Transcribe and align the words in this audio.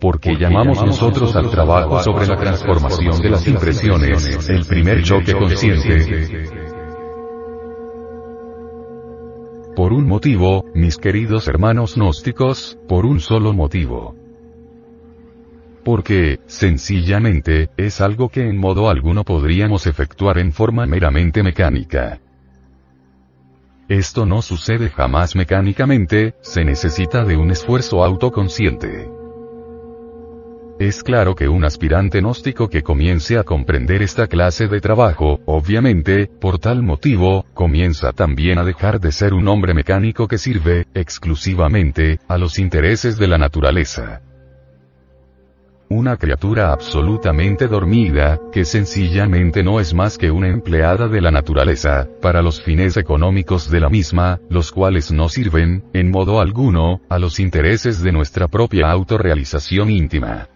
Porque 0.00 0.34
llamamos 0.36 0.82
nosotros 0.82 1.36
al 1.36 1.50
trabajo 1.50 2.02
sobre 2.02 2.26
la 2.26 2.36
transformación 2.36 3.20
de 3.20 3.30
las 3.30 3.46
impresiones, 3.46 4.48
el 4.48 4.64
primer 4.64 5.02
choque 5.02 5.34
consciente. 5.34 6.48
Por 9.76 9.92
un 9.92 10.06
motivo, 10.06 10.64
mis 10.74 10.96
queridos 10.96 11.48
hermanos 11.48 11.96
gnósticos, 11.96 12.78
por 12.88 13.04
un 13.04 13.20
solo 13.20 13.52
motivo. 13.52 14.16
Porque, 15.84 16.40
sencillamente, 16.46 17.68
es 17.76 18.00
algo 18.00 18.30
que 18.30 18.48
en 18.48 18.56
modo 18.56 18.88
alguno 18.88 19.24
podríamos 19.24 19.86
efectuar 19.86 20.38
en 20.38 20.52
forma 20.52 20.86
meramente 20.86 21.42
mecánica. 21.42 22.20
Esto 23.88 24.24
no 24.24 24.40
sucede 24.40 24.88
jamás 24.88 25.36
mecánicamente, 25.36 26.34
se 26.40 26.64
necesita 26.64 27.24
de 27.24 27.36
un 27.36 27.50
esfuerzo 27.50 28.02
autoconsciente. 28.04 29.19
Es 30.80 31.02
claro 31.02 31.34
que 31.34 31.46
un 31.46 31.66
aspirante 31.66 32.22
gnóstico 32.22 32.70
que 32.70 32.82
comience 32.82 33.36
a 33.36 33.44
comprender 33.44 34.00
esta 34.00 34.28
clase 34.28 34.66
de 34.66 34.80
trabajo, 34.80 35.40
obviamente, 35.44 36.26
por 36.26 36.58
tal 36.58 36.82
motivo, 36.82 37.44
comienza 37.52 38.14
también 38.14 38.58
a 38.58 38.64
dejar 38.64 38.98
de 38.98 39.12
ser 39.12 39.34
un 39.34 39.46
hombre 39.48 39.74
mecánico 39.74 40.26
que 40.26 40.38
sirve, 40.38 40.86
exclusivamente, 40.94 42.18
a 42.28 42.38
los 42.38 42.58
intereses 42.58 43.18
de 43.18 43.28
la 43.28 43.36
naturaleza 43.36 44.22
una 45.92 46.16
criatura 46.16 46.72
absolutamente 46.72 47.66
dormida, 47.66 48.38
que 48.52 48.64
sencillamente 48.64 49.64
no 49.64 49.80
es 49.80 49.92
más 49.92 50.18
que 50.18 50.30
una 50.30 50.46
empleada 50.46 51.08
de 51.08 51.20
la 51.20 51.32
naturaleza, 51.32 52.06
para 52.22 52.42
los 52.42 52.62
fines 52.62 52.96
económicos 52.96 53.68
de 53.68 53.80
la 53.80 53.88
misma, 53.88 54.38
los 54.48 54.70
cuales 54.70 55.10
no 55.10 55.28
sirven, 55.28 55.82
en 55.92 56.12
modo 56.12 56.40
alguno, 56.40 57.00
a 57.08 57.18
los 57.18 57.40
intereses 57.40 58.00
de 58.04 58.12
nuestra 58.12 58.46
propia 58.46 58.88
autorrealización 58.88 59.90
íntima. 59.90 60.46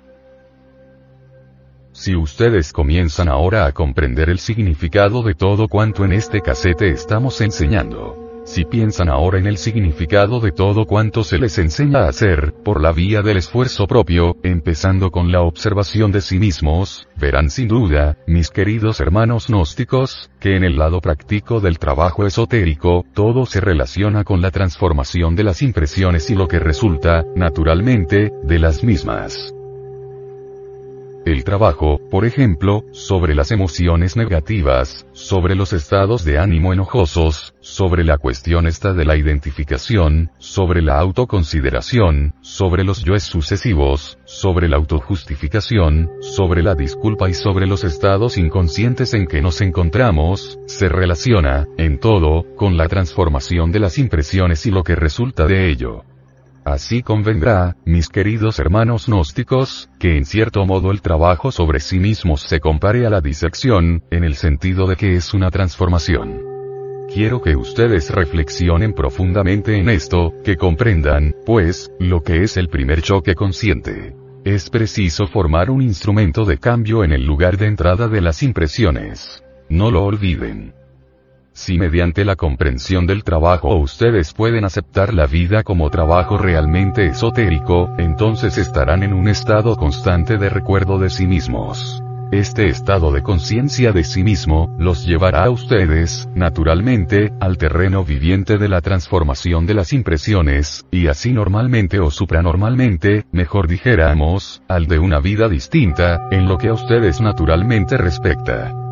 Si 1.94 2.16
ustedes 2.16 2.72
comienzan 2.72 3.28
ahora 3.28 3.66
a 3.66 3.72
comprender 3.72 4.28
el 4.28 4.40
significado 4.40 5.22
de 5.22 5.34
todo 5.34 5.68
cuanto 5.68 6.04
en 6.04 6.10
este 6.10 6.40
casete 6.40 6.90
estamos 6.90 7.40
enseñando, 7.40 8.42
si 8.44 8.64
piensan 8.64 9.08
ahora 9.08 9.38
en 9.38 9.46
el 9.46 9.58
significado 9.58 10.40
de 10.40 10.50
todo 10.50 10.86
cuanto 10.86 11.22
se 11.22 11.38
les 11.38 11.56
enseña 11.56 12.00
a 12.00 12.08
hacer, 12.08 12.52
por 12.64 12.82
la 12.82 12.90
vía 12.90 13.22
del 13.22 13.36
esfuerzo 13.36 13.86
propio, 13.86 14.36
empezando 14.42 15.12
con 15.12 15.30
la 15.30 15.42
observación 15.42 16.10
de 16.10 16.20
sí 16.20 16.40
mismos, 16.40 17.06
verán 17.14 17.48
sin 17.48 17.68
duda, 17.68 18.18
mis 18.26 18.50
queridos 18.50 18.98
hermanos 18.98 19.46
gnósticos, 19.46 20.30
que 20.40 20.56
en 20.56 20.64
el 20.64 20.76
lado 20.76 21.00
práctico 21.00 21.60
del 21.60 21.78
trabajo 21.78 22.26
esotérico, 22.26 23.06
todo 23.14 23.46
se 23.46 23.60
relaciona 23.60 24.24
con 24.24 24.42
la 24.42 24.50
transformación 24.50 25.36
de 25.36 25.44
las 25.44 25.62
impresiones 25.62 26.28
y 26.28 26.34
lo 26.34 26.48
que 26.48 26.58
resulta, 26.58 27.24
naturalmente, 27.36 28.32
de 28.42 28.58
las 28.58 28.82
mismas. 28.82 29.54
El 31.24 31.42
trabajo, 31.42 32.00
por 32.10 32.26
ejemplo, 32.26 32.84
sobre 32.92 33.34
las 33.34 33.50
emociones 33.50 34.14
negativas, 34.14 35.06
sobre 35.12 35.54
los 35.54 35.72
estados 35.72 36.22
de 36.22 36.38
ánimo 36.38 36.74
enojosos, 36.74 37.54
sobre 37.60 38.04
la 38.04 38.18
cuestión 38.18 38.66
esta 38.66 38.92
de 38.92 39.06
la 39.06 39.16
identificación, 39.16 40.30
sobre 40.36 40.82
la 40.82 40.98
autoconsideración, 40.98 42.34
sobre 42.42 42.84
los 42.84 43.04
yoes 43.04 43.22
sucesivos, 43.22 44.18
sobre 44.26 44.68
la 44.68 44.76
autojustificación, 44.76 46.10
sobre 46.20 46.62
la 46.62 46.74
disculpa 46.74 47.30
y 47.30 47.34
sobre 47.34 47.66
los 47.66 47.84
estados 47.84 48.36
inconscientes 48.36 49.14
en 49.14 49.26
que 49.26 49.40
nos 49.40 49.62
encontramos, 49.62 50.58
se 50.66 50.90
relaciona, 50.90 51.66
en 51.78 52.00
todo, 52.00 52.44
con 52.54 52.76
la 52.76 52.86
transformación 52.88 53.72
de 53.72 53.80
las 53.80 53.96
impresiones 53.96 54.66
y 54.66 54.70
lo 54.70 54.84
que 54.84 54.94
resulta 54.94 55.46
de 55.46 55.70
ello. 55.70 56.04
Así 56.64 57.02
convendrá, 57.02 57.76
mis 57.84 58.08
queridos 58.08 58.58
hermanos 58.58 59.06
gnósticos, 59.06 59.90
que 59.98 60.16
en 60.16 60.24
cierto 60.24 60.64
modo 60.64 60.92
el 60.92 61.02
trabajo 61.02 61.52
sobre 61.52 61.78
sí 61.78 61.98
mismos 61.98 62.40
se 62.40 62.58
compare 62.58 63.06
a 63.06 63.10
la 63.10 63.20
disección, 63.20 64.02
en 64.10 64.24
el 64.24 64.34
sentido 64.34 64.86
de 64.86 64.96
que 64.96 65.14
es 65.14 65.34
una 65.34 65.50
transformación. 65.50 66.40
Quiero 67.12 67.42
que 67.42 67.54
ustedes 67.54 68.10
reflexionen 68.10 68.94
profundamente 68.94 69.76
en 69.76 69.90
esto, 69.90 70.32
que 70.42 70.56
comprendan, 70.56 71.34
pues, 71.44 71.92
lo 72.00 72.22
que 72.22 72.42
es 72.42 72.56
el 72.56 72.68
primer 72.68 73.02
choque 73.02 73.34
consciente. 73.34 74.16
Es 74.44 74.70
preciso 74.70 75.26
formar 75.26 75.70
un 75.70 75.82
instrumento 75.82 76.46
de 76.46 76.56
cambio 76.56 77.04
en 77.04 77.12
el 77.12 77.26
lugar 77.26 77.58
de 77.58 77.66
entrada 77.66 78.08
de 78.08 78.22
las 78.22 78.42
impresiones. 78.42 79.44
No 79.68 79.90
lo 79.90 80.02
olviden. 80.04 80.72
Si 81.56 81.78
mediante 81.78 82.24
la 82.24 82.34
comprensión 82.34 83.06
del 83.06 83.22
trabajo 83.22 83.76
ustedes 83.76 84.34
pueden 84.34 84.64
aceptar 84.64 85.14
la 85.14 85.26
vida 85.26 85.62
como 85.62 85.88
trabajo 85.88 86.36
realmente 86.36 87.06
esotérico, 87.06 87.94
entonces 87.96 88.58
estarán 88.58 89.04
en 89.04 89.12
un 89.12 89.28
estado 89.28 89.76
constante 89.76 90.36
de 90.36 90.50
recuerdo 90.50 90.98
de 90.98 91.10
sí 91.10 91.28
mismos. 91.28 92.02
Este 92.32 92.66
estado 92.66 93.12
de 93.12 93.22
conciencia 93.22 93.92
de 93.92 94.02
sí 94.02 94.24
mismo, 94.24 94.74
los 94.80 95.06
llevará 95.06 95.44
a 95.44 95.50
ustedes, 95.50 96.28
naturalmente, 96.34 97.32
al 97.38 97.56
terreno 97.56 98.04
viviente 98.04 98.58
de 98.58 98.68
la 98.68 98.80
transformación 98.80 99.64
de 99.64 99.74
las 99.74 99.92
impresiones, 99.92 100.84
y 100.90 101.06
así 101.06 101.32
normalmente 101.32 102.00
o 102.00 102.10
supranormalmente, 102.10 103.26
mejor 103.30 103.68
dijéramos, 103.68 104.60
al 104.66 104.88
de 104.88 104.98
una 104.98 105.20
vida 105.20 105.48
distinta, 105.48 106.26
en 106.32 106.48
lo 106.48 106.58
que 106.58 106.68
a 106.68 106.72
ustedes 106.72 107.20
naturalmente 107.20 107.96
respecta. 107.96 108.83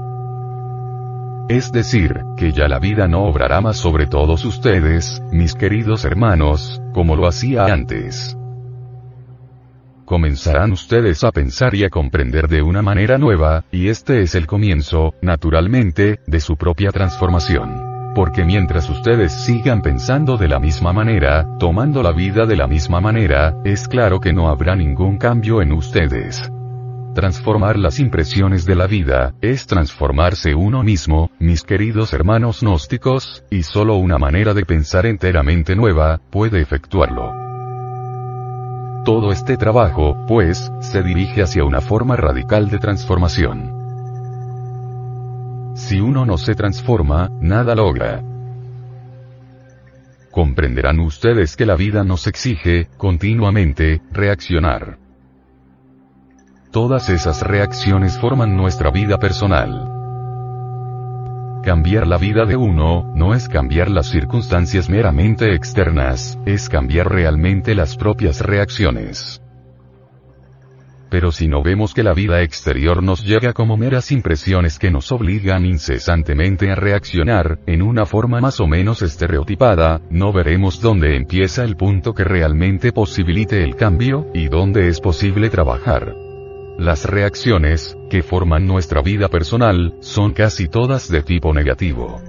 Es 1.49 1.73
decir, 1.73 2.23
que 2.37 2.53
ya 2.53 2.69
la 2.69 2.79
vida 2.79 3.09
no 3.09 3.25
obrará 3.25 3.61
más 3.61 3.77
sobre 3.77 4.07
todos 4.07 4.45
ustedes, 4.45 5.23
mis 5.33 5.55
queridos 5.55 6.05
hermanos, 6.05 6.81
como 6.93 7.17
lo 7.17 7.27
hacía 7.27 7.67
antes. 7.67 8.37
Comenzarán 10.05 10.73
ustedes 10.73 11.25
a 11.25 11.33
pensar 11.33 11.75
y 11.75 11.85
a 11.85 11.91
comprender 11.91 12.49
de 12.49 12.63
una 12.63 12.83
manera 12.83 13.19
nueva, 13.19 13.65
y 13.71 13.89
este 13.89 14.23
es 14.23 14.35
el 14.35 14.47
comienzo, 14.47 15.15
naturalmente, 15.23 16.21
de 16.27 16.41
su 16.41 16.57
propia 16.57 16.91
transformación. 16.91 18.13
Porque 18.15 18.45
mientras 18.45 18.89
ustedes 18.91 19.33
sigan 19.33 19.81
pensando 19.81 20.37
de 20.37 20.49
la 20.49 20.59
misma 20.59 20.93
manera, 20.93 21.47
tomando 21.59 22.03
la 22.03 22.13
vida 22.13 22.47
de 22.47 22.57
la 22.57 22.67
misma 22.67 23.01
manera, 23.01 23.57
es 23.65 23.89
claro 23.89 24.21
que 24.21 24.33
no 24.33 24.49
habrá 24.49 24.77
ningún 24.77 25.17
cambio 25.17 25.63
en 25.63 25.73
ustedes. 25.73 26.53
Transformar 27.15 27.79
las 27.79 28.01
impresiones 28.01 28.65
de 28.65 28.75
la 28.75 28.87
vida, 28.87 29.35
es 29.43 29.67
transformarse 29.67 30.55
uno 30.55 30.83
mismo, 30.83 31.31
mis 31.39 31.63
queridos 31.63 32.15
hermanos 32.15 32.63
gnósticos, 32.63 33.45
y 33.51 33.65
solo 33.65 33.97
una 33.97 34.17
manera 34.17 34.55
de 34.55 34.65
pensar 34.65 35.05
enteramente 35.05 35.77
nueva, 35.77 36.23
puede 36.31 36.63
efectuarlo. 36.63 37.35
Todo 39.05 39.31
este 39.31 39.59
trabajo, 39.59 40.25
pues, 40.27 40.73
se 40.81 41.03
dirige 41.03 41.43
hacia 41.43 41.65
una 41.65 41.83
forma 41.83 42.17
radical 42.17 42.71
de 42.71 42.79
transformación. 42.79 43.73
Si 45.75 46.01
uno 46.01 46.25
no 46.25 46.39
se 46.39 46.55
transforma, 46.55 47.29
nada 47.41 47.75
logra. 47.75 48.23
Comprenderán 50.31 50.99
ustedes 51.01 51.57
que 51.57 51.67
la 51.67 51.77
vida 51.77 52.05
nos 52.05 52.27
exige, 52.27 52.89
continuamente, 52.97 54.01
reaccionar. 54.13 55.02
Todas 56.73 57.11
esas 57.11 57.43
reacciones 57.43 58.19
forman 58.19 58.57
nuestra 58.57 58.91
vida 58.91 59.19
personal. 59.19 59.91
Cambiar 61.63 62.07
la 62.07 62.17
vida 62.17 62.47
de 62.47 62.57
uno, 62.57 63.13
no 63.15 63.35
es 63.35 63.47
cambiar 63.47 63.91
las 63.91 64.07
circunstancias 64.07 64.89
meramente 64.89 65.55
externas, 65.55 66.39
es 66.47 66.71
cambiar 66.71 67.13
realmente 67.13 67.75
las 67.75 67.99
propias 67.99 68.41
reacciones. 68.41 69.43
Pero 71.11 71.31
si 71.31 71.47
no 71.47 71.63
vemos 71.63 71.93
que 71.93 72.03
la 72.03 72.15
vida 72.15 72.41
exterior 72.41 73.03
nos 73.03 73.23
llega 73.23 73.53
como 73.53 73.77
meras 73.77 74.11
impresiones 74.11 74.79
que 74.79 74.91
nos 74.91 75.13
obligan 75.13 75.67
incesantemente 75.67 76.71
a 76.71 76.75
reaccionar, 76.75 77.59
en 77.67 77.83
una 77.83 78.07
forma 78.07 78.41
más 78.41 78.61
o 78.61 78.67
menos 78.67 79.03
estereotipada, 79.03 80.01
no 80.09 80.33
veremos 80.33 80.81
dónde 80.81 81.17
empieza 81.17 81.65
el 81.65 81.77
punto 81.77 82.15
que 82.15 82.25
realmente 82.25 82.93
posibilite 82.93 83.63
el 83.63 83.77
cambio, 83.77 84.29
y 84.33 84.49
dónde 84.49 84.89
es 84.89 85.03
posible 85.03 85.51
trabajar. 85.51 86.32
Las 86.79 87.05
reacciones, 87.05 87.97
que 88.09 88.23
forman 88.23 88.67
nuestra 88.67 89.03
vida 89.03 89.29
personal, 89.29 89.95
son 90.01 90.33
casi 90.33 90.69
todas 90.69 91.09
de 91.11 91.23
tipo 91.23 91.53
negativo. 91.53 92.21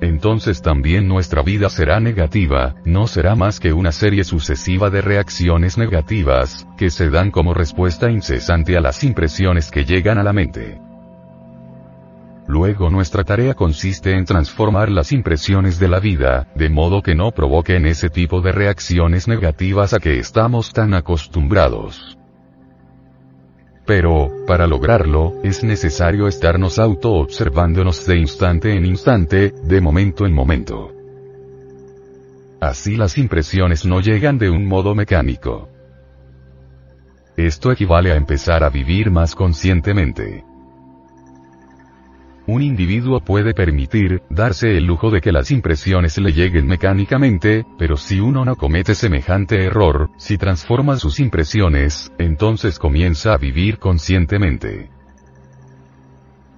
Entonces 0.00 0.60
también 0.60 1.06
nuestra 1.06 1.42
vida 1.42 1.68
será 1.68 2.00
negativa, 2.00 2.74
no 2.84 3.06
será 3.06 3.36
más 3.36 3.60
que 3.60 3.72
una 3.72 3.92
serie 3.92 4.24
sucesiva 4.24 4.90
de 4.90 5.00
reacciones 5.00 5.78
negativas, 5.78 6.66
que 6.76 6.90
se 6.90 7.10
dan 7.10 7.30
como 7.30 7.54
respuesta 7.54 8.10
incesante 8.10 8.76
a 8.76 8.80
las 8.80 9.04
impresiones 9.04 9.70
que 9.70 9.84
llegan 9.84 10.18
a 10.18 10.22
la 10.22 10.32
mente. 10.32 10.80
Luego 12.48 12.90
nuestra 12.90 13.22
tarea 13.22 13.54
consiste 13.54 14.16
en 14.16 14.24
transformar 14.24 14.90
las 14.90 15.12
impresiones 15.12 15.78
de 15.78 15.86
la 15.86 16.00
vida, 16.00 16.48
de 16.56 16.68
modo 16.68 17.00
que 17.00 17.14
no 17.14 17.30
provoquen 17.30 17.86
ese 17.86 18.08
tipo 18.10 18.40
de 18.40 18.50
reacciones 18.50 19.28
negativas 19.28 19.94
a 19.94 19.98
que 19.98 20.18
estamos 20.18 20.72
tan 20.72 20.94
acostumbrados. 20.94 22.19
Pero, 23.90 24.30
para 24.46 24.68
lograrlo, 24.68 25.34
es 25.42 25.64
necesario 25.64 26.28
estarnos 26.28 26.78
auto-observándonos 26.78 28.06
de 28.06 28.18
instante 28.18 28.76
en 28.76 28.86
instante, 28.86 29.52
de 29.64 29.80
momento 29.80 30.26
en 30.26 30.32
momento. 30.32 30.92
Así 32.60 32.94
las 32.94 33.18
impresiones 33.18 33.84
no 33.84 34.00
llegan 34.00 34.38
de 34.38 34.48
un 34.48 34.64
modo 34.64 34.94
mecánico. 34.94 35.68
Esto 37.36 37.72
equivale 37.72 38.12
a 38.12 38.14
empezar 38.14 38.62
a 38.62 38.68
vivir 38.68 39.10
más 39.10 39.34
conscientemente. 39.34 40.44
Un 42.50 42.62
individuo 42.62 43.20
puede 43.20 43.54
permitir, 43.54 44.22
darse 44.28 44.76
el 44.76 44.84
lujo 44.84 45.12
de 45.12 45.20
que 45.20 45.30
las 45.30 45.52
impresiones 45.52 46.18
le 46.18 46.32
lleguen 46.32 46.66
mecánicamente, 46.66 47.64
pero 47.78 47.96
si 47.96 48.18
uno 48.18 48.44
no 48.44 48.56
comete 48.56 48.96
semejante 48.96 49.62
error, 49.62 50.10
si 50.16 50.36
transforma 50.36 50.96
sus 50.96 51.20
impresiones, 51.20 52.10
entonces 52.18 52.80
comienza 52.80 53.34
a 53.34 53.36
vivir 53.36 53.78
conscientemente. 53.78 54.90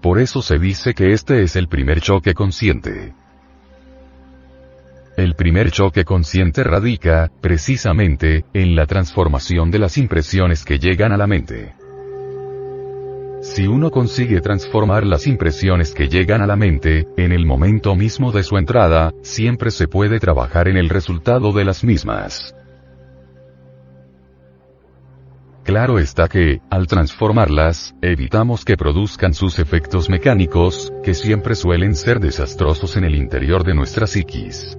Por 0.01 0.19
eso 0.19 0.41
se 0.41 0.59
dice 0.59 0.95
que 0.95 1.13
este 1.13 1.43
es 1.43 1.57
el 1.57 1.69
primer 1.69 2.01
choque 2.01 2.33
consciente. 2.33 3.13
El 5.19 5.35
primer 5.35 5.73
choque 5.73 6.07
consciente 6.07 6.65
radica, 6.65 7.31
precisamente, 7.43 8.47
en 8.55 8.77
la 8.77 8.87
transformación 8.87 9.71
de 9.71 9.81
las 9.81 9.99
impresiones 9.99 10.65
que 10.65 10.79
llegan 10.79 11.13
a 11.13 11.19
la 11.19 11.27
mente. 11.27 11.75
Si 13.43 13.67
uno 13.67 13.91
consigue 13.91 14.41
transformar 14.41 15.05
las 15.05 15.27
impresiones 15.27 15.95
que 15.95 16.09
llegan 16.09 16.43
a 16.43 16.47
la 16.47 16.55
mente, 16.55 17.09
en 17.17 17.33
el 17.33 17.45
momento 17.45 17.97
mismo 17.97 18.31
de 18.31 18.45
su 18.45 18.57
entrada, 18.57 19.13
siempre 19.23 19.73
se 19.73 19.89
puede 19.89 20.21
trabajar 20.21 20.69
en 20.69 20.77
el 20.77 20.89
resultado 20.89 21.51
de 21.51 21.65
las 21.65 21.83
mismas. 21.83 22.55
Claro 25.65 25.99
está 25.99 26.29
que, 26.29 26.61
al 26.71 26.87
transformarlas, 26.87 27.97
evitamos 28.01 28.65
que 28.65 28.77
produzcan 28.77 29.35
sus 29.35 29.59
efectos 29.59 30.09
mecánicos, 30.09 30.93
que 31.03 31.13
siempre 31.13 31.57
suelen 31.57 31.97
ser 31.97 32.21
desastrosos 32.21 32.97
en 32.97 33.03
el 33.03 33.17
interior 33.17 33.65
de 33.65 33.75
nuestra 33.75 34.07
psiquis. 34.07 34.79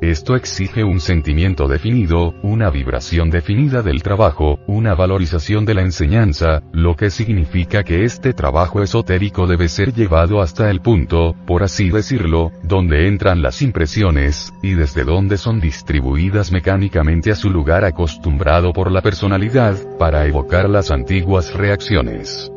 Esto 0.00 0.34
exige 0.36 0.84
un 0.84 1.00
sentimiento 1.00 1.68
definido, 1.68 2.34
una 2.42 2.68
vibración 2.68 3.30
definida 3.30 3.82
del 3.82 4.02
trabajo, 4.02 4.58
una 4.66 4.94
valorización 4.94 5.64
de 5.64 5.74
la 5.74 5.82
enseñanza, 5.82 6.62
lo 6.72 6.96
que 6.96 7.10
significa 7.10 7.84
que 7.84 8.04
este 8.04 8.32
trabajo 8.34 8.82
esotérico 8.82 9.46
debe 9.46 9.68
ser 9.68 9.94
llevado 9.94 10.42
hasta 10.42 10.70
el 10.70 10.80
punto, 10.80 11.34
por 11.46 11.62
así 11.62 11.90
decirlo, 11.90 12.52
donde 12.62 13.08
entran 13.08 13.40
las 13.40 13.62
impresiones, 13.62 14.52
y 14.62 14.74
desde 14.74 15.04
donde 15.04 15.38
son 15.38 15.60
distribuidas 15.60 16.52
mecánicamente 16.52 17.30
a 17.30 17.36
su 17.36 17.48
lugar 17.50 17.84
acostumbrado 17.84 18.72
por 18.72 18.90
la 18.90 19.00
personalidad, 19.00 19.76
para 19.98 20.26
evocar 20.26 20.68
las 20.68 20.90
antiguas 20.90 21.54
reacciones. 21.54 22.50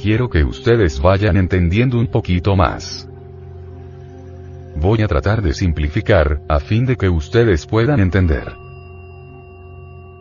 Quiero 0.00 0.28
que 0.28 0.44
ustedes 0.44 1.00
vayan 1.00 1.36
entendiendo 1.36 1.98
un 1.98 2.06
poquito 2.06 2.56
más. 2.56 3.08
Voy 4.78 5.00
a 5.00 5.08
tratar 5.08 5.40
de 5.40 5.54
simplificar, 5.54 6.42
a 6.48 6.60
fin 6.60 6.84
de 6.84 6.96
que 6.96 7.08
ustedes 7.08 7.66
puedan 7.66 7.98
entender. 7.98 8.52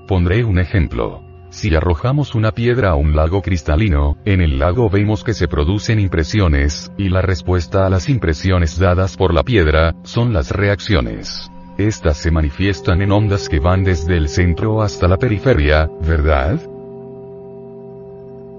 Pondré 0.07 0.46
un 0.46 0.60
ejemplo. 0.60 1.22
Si 1.50 1.75
arrojamos 1.75 2.36
una 2.36 2.52
piedra 2.52 2.92
a 2.92 2.96
un 2.96 3.16
lago 3.16 3.42
cristalino, 3.42 4.18
en 4.24 4.42
el 4.42 4.57
lago 4.57 4.90
vemos 4.90 5.24
que 5.25 5.34
se 5.34 5.50
producen 5.50 6.00
impresiones, 6.00 6.92
y 6.98 7.10
la 7.10 7.22
respuesta 7.22 7.86
a 7.86 7.90
las 7.90 8.07
impresiones 8.07 8.80
dadas 8.80 9.18
por 9.18 9.34
la 9.34 9.44
piedra, 9.44 9.94
son 10.04 10.31
las 10.31 10.52
reacciones. 10.52 11.52
Estas 11.78 12.18
se 12.18 12.31
manifiestan 12.31 13.02
en 13.02 13.12
ondas 13.12 13.50
que 13.50 13.60
van 13.60 13.84
desde 13.84 14.16
el 14.16 14.30
centro 14.30 14.81
hasta 14.81 15.10
la 15.10 15.18
periferia, 15.18 15.90
¿verdad? 16.02 16.62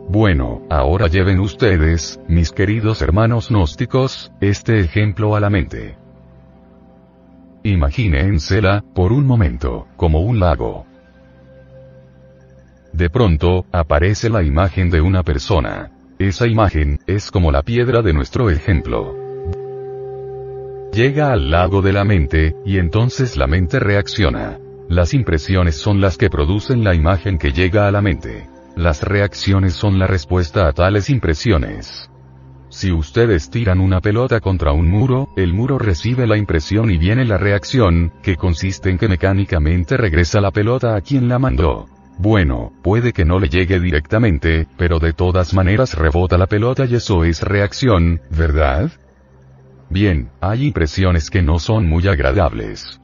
Bueno, 0.08 0.62
ahora 0.70 1.08
lleven 1.08 1.40
ustedes, 1.40 2.20
mis 2.28 2.52
queridos 2.52 3.02
hermanos 3.02 3.48
gnósticos, 3.50 4.32
este 4.40 4.78
ejemplo 4.78 5.34
a 5.34 5.40
la 5.40 5.50
mente. 5.50 5.96
Imagínensela, 7.64 8.84
por 8.94 9.12
un 9.12 9.26
momento, 9.26 9.88
como 9.96 10.20
un 10.20 10.38
lago. 10.38 10.86
De 12.92 13.10
pronto, 13.10 13.66
aparece 13.72 14.30
la 14.30 14.44
imagen 14.44 14.90
de 14.90 15.00
una 15.00 15.24
persona. 15.24 15.90
Esa 16.20 16.46
imagen, 16.46 17.00
es 17.08 17.32
como 17.32 17.50
la 17.50 17.62
piedra 17.62 18.00
de 18.00 18.12
nuestro 18.12 18.48
ejemplo. 18.48 19.16
Llega 20.92 21.32
al 21.32 21.50
lago 21.50 21.82
de 21.82 21.92
la 21.92 22.04
mente, 22.04 22.54
y 22.64 22.78
entonces 22.78 23.36
la 23.36 23.48
mente 23.48 23.80
reacciona. 23.80 24.60
Las 24.88 25.14
impresiones 25.14 25.74
son 25.74 26.00
las 26.00 26.16
que 26.16 26.30
producen 26.30 26.84
la 26.84 26.94
imagen 26.94 27.38
que 27.38 27.50
llega 27.50 27.88
a 27.88 27.90
la 27.90 28.00
mente. 28.00 28.46
Las 28.76 29.02
reacciones 29.02 29.72
son 29.72 29.98
la 29.98 30.06
respuesta 30.06 30.68
a 30.68 30.72
tales 30.74 31.08
impresiones. 31.08 32.10
Si 32.68 32.92
ustedes 32.92 33.48
tiran 33.48 33.80
una 33.80 34.02
pelota 34.02 34.38
contra 34.40 34.72
un 34.72 34.86
muro, 34.86 35.30
el 35.34 35.54
muro 35.54 35.78
recibe 35.78 36.26
la 36.26 36.36
impresión 36.36 36.90
y 36.90 36.98
viene 36.98 37.24
la 37.24 37.38
reacción, 37.38 38.12
que 38.22 38.36
consiste 38.36 38.90
en 38.90 38.98
que 38.98 39.08
mecánicamente 39.08 39.96
regresa 39.96 40.42
la 40.42 40.50
pelota 40.50 40.94
a 40.94 41.00
quien 41.00 41.26
la 41.26 41.38
mandó. 41.38 41.86
Bueno, 42.18 42.70
puede 42.82 43.14
que 43.14 43.24
no 43.24 43.38
le 43.38 43.48
llegue 43.48 43.80
directamente, 43.80 44.68
pero 44.76 44.98
de 44.98 45.14
todas 45.14 45.54
maneras 45.54 45.94
rebota 45.94 46.36
la 46.36 46.46
pelota 46.46 46.84
y 46.84 46.96
eso 46.96 47.24
es 47.24 47.40
reacción, 47.40 48.20
¿verdad? 48.30 48.90
Bien, 49.88 50.28
hay 50.42 50.66
impresiones 50.66 51.30
que 51.30 51.40
no 51.40 51.58
son 51.58 51.86
muy 51.86 52.06
agradables. 52.08 53.00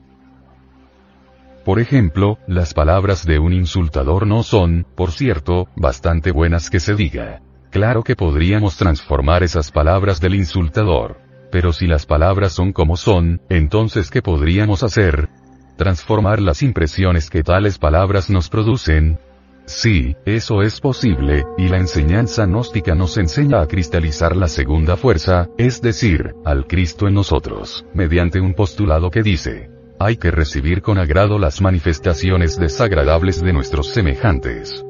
Por 1.64 1.78
ejemplo, 1.78 2.38
las 2.48 2.74
palabras 2.74 3.24
de 3.24 3.38
un 3.38 3.52
insultador 3.52 4.26
no 4.26 4.42
son, 4.42 4.84
por 4.96 5.12
cierto, 5.12 5.68
bastante 5.76 6.32
buenas 6.32 6.70
que 6.70 6.80
se 6.80 6.94
diga. 6.94 7.40
Claro 7.70 8.02
que 8.02 8.16
podríamos 8.16 8.76
transformar 8.76 9.44
esas 9.44 9.70
palabras 9.70 10.20
del 10.20 10.34
insultador. 10.34 11.18
Pero 11.52 11.72
si 11.72 11.86
las 11.86 12.04
palabras 12.04 12.52
son 12.52 12.72
como 12.72 12.96
son, 12.96 13.42
entonces 13.48 14.10
¿qué 14.10 14.22
podríamos 14.22 14.82
hacer? 14.82 15.28
Transformar 15.76 16.40
las 16.40 16.62
impresiones 16.62 17.30
que 17.30 17.44
tales 17.44 17.78
palabras 17.78 18.28
nos 18.28 18.48
producen. 18.48 19.18
Sí, 19.64 20.16
eso 20.26 20.62
es 20.62 20.80
posible, 20.80 21.44
y 21.56 21.68
la 21.68 21.78
enseñanza 21.78 22.44
gnóstica 22.46 22.96
nos 22.96 23.16
enseña 23.16 23.60
a 23.60 23.68
cristalizar 23.68 24.36
la 24.36 24.48
segunda 24.48 24.96
fuerza, 24.96 25.48
es 25.56 25.80
decir, 25.80 26.34
al 26.44 26.66
Cristo 26.66 27.06
en 27.06 27.14
nosotros, 27.14 27.86
mediante 27.94 28.40
un 28.40 28.54
postulado 28.54 29.10
que 29.10 29.22
dice, 29.22 29.70
hay 30.04 30.16
que 30.16 30.30
recibir 30.30 30.82
con 30.82 30.98
agrado 30.98 31.38
las 31.38 31.60
manifestaciones 31.60 32.58
desagradables 32.58 33.42
de 33.42 33.52
nuestros 33.52 33.88
semejantes. 33.88 34.84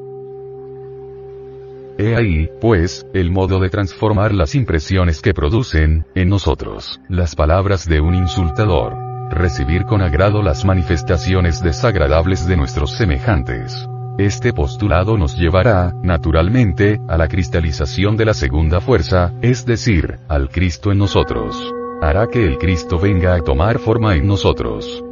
He 1.97 2.15
ahí, 2.15 2.49
pues, 2.59 3.05
el 3.13 3.29
modo 3.29 3.59
de 3.59 3.69
transformar 3.69 4.33
las 4.33 4.55
impresiones 4.55 5.21
que 5.21 5.33
producen, 5.33 6.05
en 6.15 6.29
nosotros, 6.29 6.99
las 7.07 7.35
palabras 7.35 7.87
de 7.87 8.01
un 8.01 8.15
insultador. 8.15 8.95
Recibir 9.29 9.83
con 9.83 10.01
agrado 10.01 10.41
las 10.41 10.65
manifestaciones 10.65 11.61
desagradables 11.61 12.47
de 12.47 12.57
nuestros 12.57 12.91
semejantes. 12.91 13.87
Este 14.17 14.53
postulado 14.53 15.17
nos 15.17 15.37
llevará, 15.37 15.93
naturalmente, 16.03 16.99
a 17.07 17.17
la 17.17 17.27
cristalización 17.27 18.17
de 18.17 18.25
la 18.25 18.33
segunda 18.33 18.79
fuerza, 18.79 19.33
es 19.41 19.65
decir, 19.65 20.19
al 20.27 20.49
Cristo 20.49 20.91
en 20.91 20.99
nosotros 20.99 21.73
hará 22.09 22.27
que 22.27 22.45
el 22.45 22.57
Cristo 22.57 22.99
venga 22.99 23.33
a 23.33 23.39
tomar 23.39 23.79
forma 23.79 24.15
en 24.15 24.27
nosotros. 24.27 25.03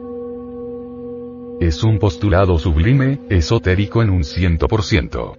Es 1.61 1.83
un 1.83 1.99
postulado 1.99 2.59
sublime, 2.59 3.19
esotérico 3.29 4.01
en 4.01 4.09
un 4.09 4.23
ciento 4.23 4.67
por 4.67 4.83
ciento. 4.83 5.37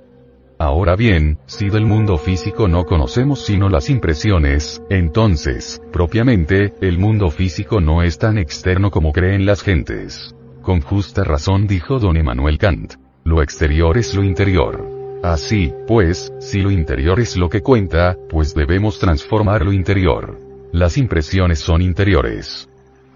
Ahora 0.59 0.97
bien, 0.97 1.38
si 1.47 1.68
del 1.68 1.85
mundo 1.85 2.16
físico 2.16 2.68
no 2.68 2.85
conocemos 2.85 3.44
sino 3.44 3.68
las 3.68 3.90
impresiones, 3.90 4.82
entonces, 4.88 5.82
propiamente, 5.92 6.73
el 6.80 6.99
mundo 6.99 7.30
físico 7.30 7.80
no 7.80 8.02
es 8.02 8.18
tan 8.18 8.38
externo 8.38 8.90
como 8.90 9.12
creen 9.12 9.44
las 9.44 9.62
gentes. 9.62 10.35
Con 10.62 10.80
justa 10.80 11.25
razón 11.25 11.66
dijo 11.66 11.99
don 11.99 12.16
Emanuel 12.16 12.59
Kant. 12.59 12.94
Lo 13.25 13.42
exterior 13.42 13.99
es 13.99 14.14
lo 14.14 14.23
interior. 14.23 14.88
Así, 15.23 15.73
pues, 15.87 16.32
si 16.38 16.62
lo 16.62 16.71
interior 16.71 17.21
es 17.21 17.37
lo 17.37 17.49
que 17.49 17.61
cuenta, 17.61 18.16
pues 18.30 18.54
debemos 18.54 18.99
transformar 18.99 19.64
lo 19.64 19.73
interior. 19.73 20.51
Las 20.73 20.97
impresiones 20.97 21.59
son 21.59 21.83
interiores. 21.83 22.67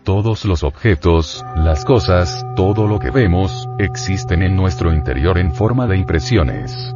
Todos 0.04 0.44
los 0.44 0.62
objetos, 0.62 1.42
las 1.56 1.86
cosas, 1.86 2.44
todo 2.54 2.86
lo 2.86 2.98
que 2.98 3.10
vemos, 3.10 3.66
existen 3.78 4.42
en 4.42 4.54
nuestro 4.54 4.92
interior 4.92 5.38
en 5.38 5.54
forma 5.54 5.86
de 5.86 5.96
impresiones. 5.96 6.94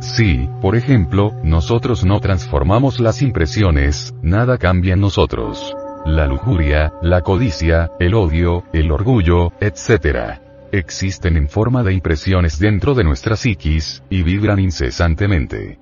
Si, 0.00 0.46
por 0.60 0.76
ejemplo, 0.76 1.32
nosotros 1.42 2.04
no 2.04 2.20
transformamos 2.20 3.00
las 3.00 3.22
impresiones, 3.22 4.14
nada 4.20 4.58
cambia 4.58 4.92
en 4.92 5.00
nosotros. 5.00 5.74
La 6.04 6.26
lujuria, 6.26 6.92
la 7.00 7.22
codicia, 7.22 7.90
el 7.98 8.12
odio, 8.12 8.64
el 8.74 8.92
orgullo, 8.92 9.52
etc. 9.60 10.38
Existen 10.70 11.38
en 11.38 11.48
forma 11.48 11.82
de 11.82 11.94
impresiones 11.94 12.58
dentro 12.58 12.92
de 12.94 13.04
nuestra 13.04 13.36
psiquis, 13.36 14.02
y 14.10 14.22
vibran 14.22 14.60
incesantemente. 14.60 15.79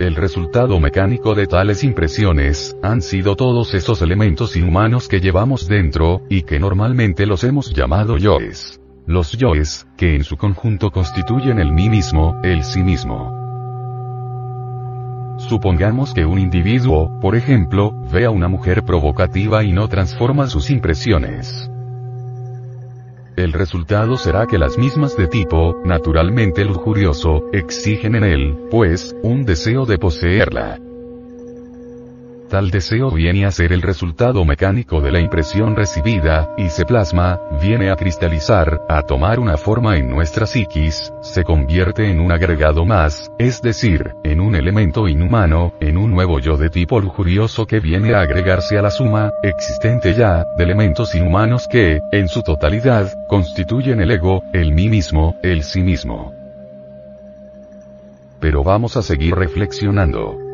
El 0.00 0.16
resultado 0.16 0.80
mecánico 0.80 1.34
de 1.34 1.46
tales 1.46 1.84
impresiones, 1.84 2.74
han 2.82 3.02
sido 3.02 3.36
todos 3.36 3.74
esos 3.74 4.00
elementos 4.00 4.56
inhumanos 4.56 5.08
que 5.08 5.20
llevamos 5.20 5.68
dentro, 5.68 6.22
y 6.30 6.40
que 6.40 6.58
normalmente 6.58 7.26
los 7.26 7.44
hemos 7.44 7.74
llamado 7.74 8.16
yoes. 8.16 8.80
Los 9.06 9.32
yoes, 9.32 9.86
que 9.98 10.16
en 10.16 10.24
su 10.24 10.38
conjunto 10.38 10.90
constituyen 10.90 11.58
el 11.58 11.74
mí 11.74 11.90
mismo, 11.90 12.40
el 12.42 12.64
sí 12.64 12.82
mismo. 12.82 13.36
Supongamos 15.36 16.14
que 16.14 16.24
un 16.24 16.38
individuo, 16.38 17.20
por 17.20 17.36
ejemplo, 17.36 17.92
ve 18.10 18.24
a 18.24 18.30
una 18.30 18.48
mujer 18.48 18.84
provocativa 18.84 19.64
y 19.64 19.72
no 19.72 19.86
transforma 19.88 20.46
sus 20.46 20.70
impresiones. 20.70 21.70
El 23.44 23.52
resultado 23.52 24.16
será 24.16 24.46
que 24.46 24.58
las 24.58 24.78
mismas 24.78 25.16
de 25.16 25.26
tipo, 25.26 25.80
naturalmente 25.84 26.64
lujurioso, 26.64 27.44
exigen 27.52 28.14
en 28.14 28.24
él, 28.24 28.58
pues, 28.70 29.16
un 29.22 29.44
deseo 29.44 29.86
de 29.86 29.98
poseerla. 29.98 30.78
Tal 32.50 32.72
deseo 32.72 33.12
viene 33.12 33.46
a 33.46 33.52
ser 33.52 33.72
el 33.72 33.80
resultado 33.80 34.44
mecánico 34.44 35.00
de 35.00 35.12
la 35.12 35.20
impresión 35.20 35.76
recibida, 35.76 36.52
y 36.58 36.68
se 36.68 36.84
plasma, 36.84 37.38
viene 37.62 37.92
a 37.92 37.94
cristalizar, 37.94 38.80
a 38.88 39.02
tomar 39.02 39.38
una 39.38 39.56
forma 39.56 39.96
en 39.96 40.10
nuestra 40.10 40.46
psiquis, 40.46 41.12
se 41.22 41.44
convierte 41.44 42.10
en 42.10 42.18
un 42.18 42.32
agregado 42.32 42.84
más, 42.84 43.30
es 43.38 43.62
decir, 43.62 44.14
en 44.24 44.40
un 44.40 44.56
elemento 44.56 45.06
inhumano, 45.06 45.74
en 45.78 45.96
un 45.96 46.10
nuevo 46.10 46.40
yo 46.40 46.56
de 46.56 46.70
tipo 46.70 46.98
lujurioso 46.98 47.68
que 47.68 47.78
viene 47.78 48.14
a 48.14 48.22
agregarse 48.22 48.76
a 48.76 48.82
la 48.82 48.90
suma, 48.90 49.30
existente 49.44 50.14
ya, 50.14 50.44
de 50.58 50.64
elementos 50.64 51.14
inhumanos 51.14 51.68
que, 51.68 52.00
en 52.10 52.26
su 52.26 52.42
totalidad, 52.42 53.12
constituyen 53.28 54.00
el 54.00 54.10
ego, 54.10 54.42
el 54.52 54.72
mí 54.72 54.88
mismo, 54.88 55.36
el 55.44 55.62
sí 55.62 55.82
mismo. 55.82 56.34
Pero 58.40 58.64
vamos 58.64 58.96
a 58.96 59.02
seguir 59.02 59.36
reflexionando. 59.36 60.49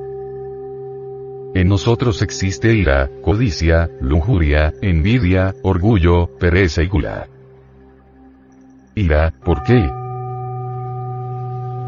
En 1.57 1.69
nosotros 1.69 2.21
existe 2.21 2.75
ira, 2.75 3.09
codicia, 3.23 3.89
lujuria, 4.03 4.75
envidia, 4.83 5.55
orgullo, 5.63 6.29
pereza 6.39 6.83
y 6.83 6.87
gula. 6.87 7.29
Ira, 8.95 9.33
¿por 9.43 9.63
qué? 9.63 9.91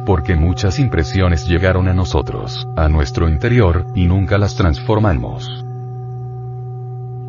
Porque 0.07 0.37
muchas 0.37 0.79
impresiones 0.79 1.47
llegaron 1.47 1.87
a 1.87 1.93
nosotros, 1.93 2.67
a 2.79 2.89
nuestro 2.89 3.29
interior, 3.29 3.85
y 3.95 4.07
nunca 4.07 4.39
las 4.39 4.57
transformamos. 4.57 5.47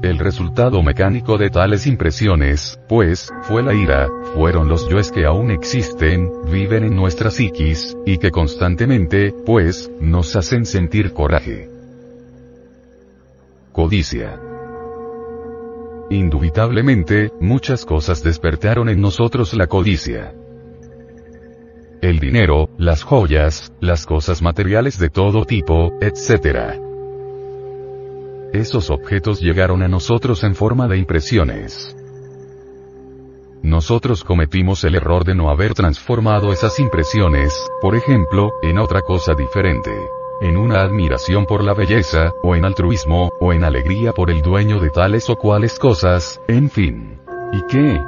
El 0.01 0.17
resultado 0.17 0.81
mecánico 0.81 1.37
de 1.37 1.49
tales 1.49 1.87
impresiones, 1.87 2.79
pues, 2.87 3.33
fue 3.41 3.63
la 3.63 3.73
ira, 3.73 4.07
fueron 4.33 4.69
los 4.69 4.87
yoes 4.87 5.11
que 5.11 5.25
aún 5.25 5.51
existen, 5.51 6.31
viven 6.49 6.85
en 6.85 6.95
nuestra 6.95 7.31
psiquis, 7.31 7.97
y 8.05 8.17
que 8.17 8.31
constantemente, 8.31 9.33
pues, 9.45 9.91
nos 9.99 10.37
hacen 10.37 10.65
sentir 10.65 11.11
coraje. 11.11 11.68
Codicia. 13.79 14.37
Indubitablemente, 16.09 17.31
muchas 17.39 17.85
cosas 17.85 18.21
despertaron 18.21 18.89
en 18.89 18.99
nosotros 18.99 19.53
la 19.53 19.67
codicia. 19.67 20.35
El 22.01 22.19
dinero, 22.19 22.71
las 22.77 23.03
joyas, 23.03 23.71
las 23.79 24.05
cosas 24.05 24.41
materiales 24.41 24.99
de 24.99 25.09
todo 25.09 25.45
tipo, 25.45 25.93
etc. 26.01 26.77
Esos 28.51 28.89
objetos 28.89 29.39
llegaron 29.39 29.81
a 29.81 29.87
nosotros 29.87 30.43
en 30.43 30.55
forma 30.55 30.89
de 30.89 30.97
impresiones. 30.97 31.95
Nosotros 33.63 34.25
cometimos 34.25 34.83
el 34.83 34.95
error 34.95 35.23
de 35.23 35.35
no 35.35 35.49
haber 35.49 35.73
transformado 35.73 36.51
esas 36.51 36.81
impresiones, 36.81 37.53
por 37.81 37.95
ejemplo, 37.95 38.51
en 38.61 38.77
otra 38.77 39.03
cosa 39.03 39.35
diferente 39.35 39.91
en 40.41 40.57
una 40.57 40.81
admiración 40.81 41.45
por 41.45 41.63
la 41.63 41.73
belleza, 41.73 42.33
o 42.43 42.55
en 42.55 42.65
altruismo, 42.65 43.31
o 43.39 43.53
en 43.53 43.63
alegría 43.63 44.13
por 44.13 44.29
el 44.29 44.41
dueño 44.41 44.79
de 44.79 44.89
tales 44.89 45.29
o 45.29 45.35
cuales 45.35 45.77
cosas, 45.77 46.41
en 46.47 46.69
fin. 46.69 47.19
¿Y 47.51 47.61
qué? 47.67 48.01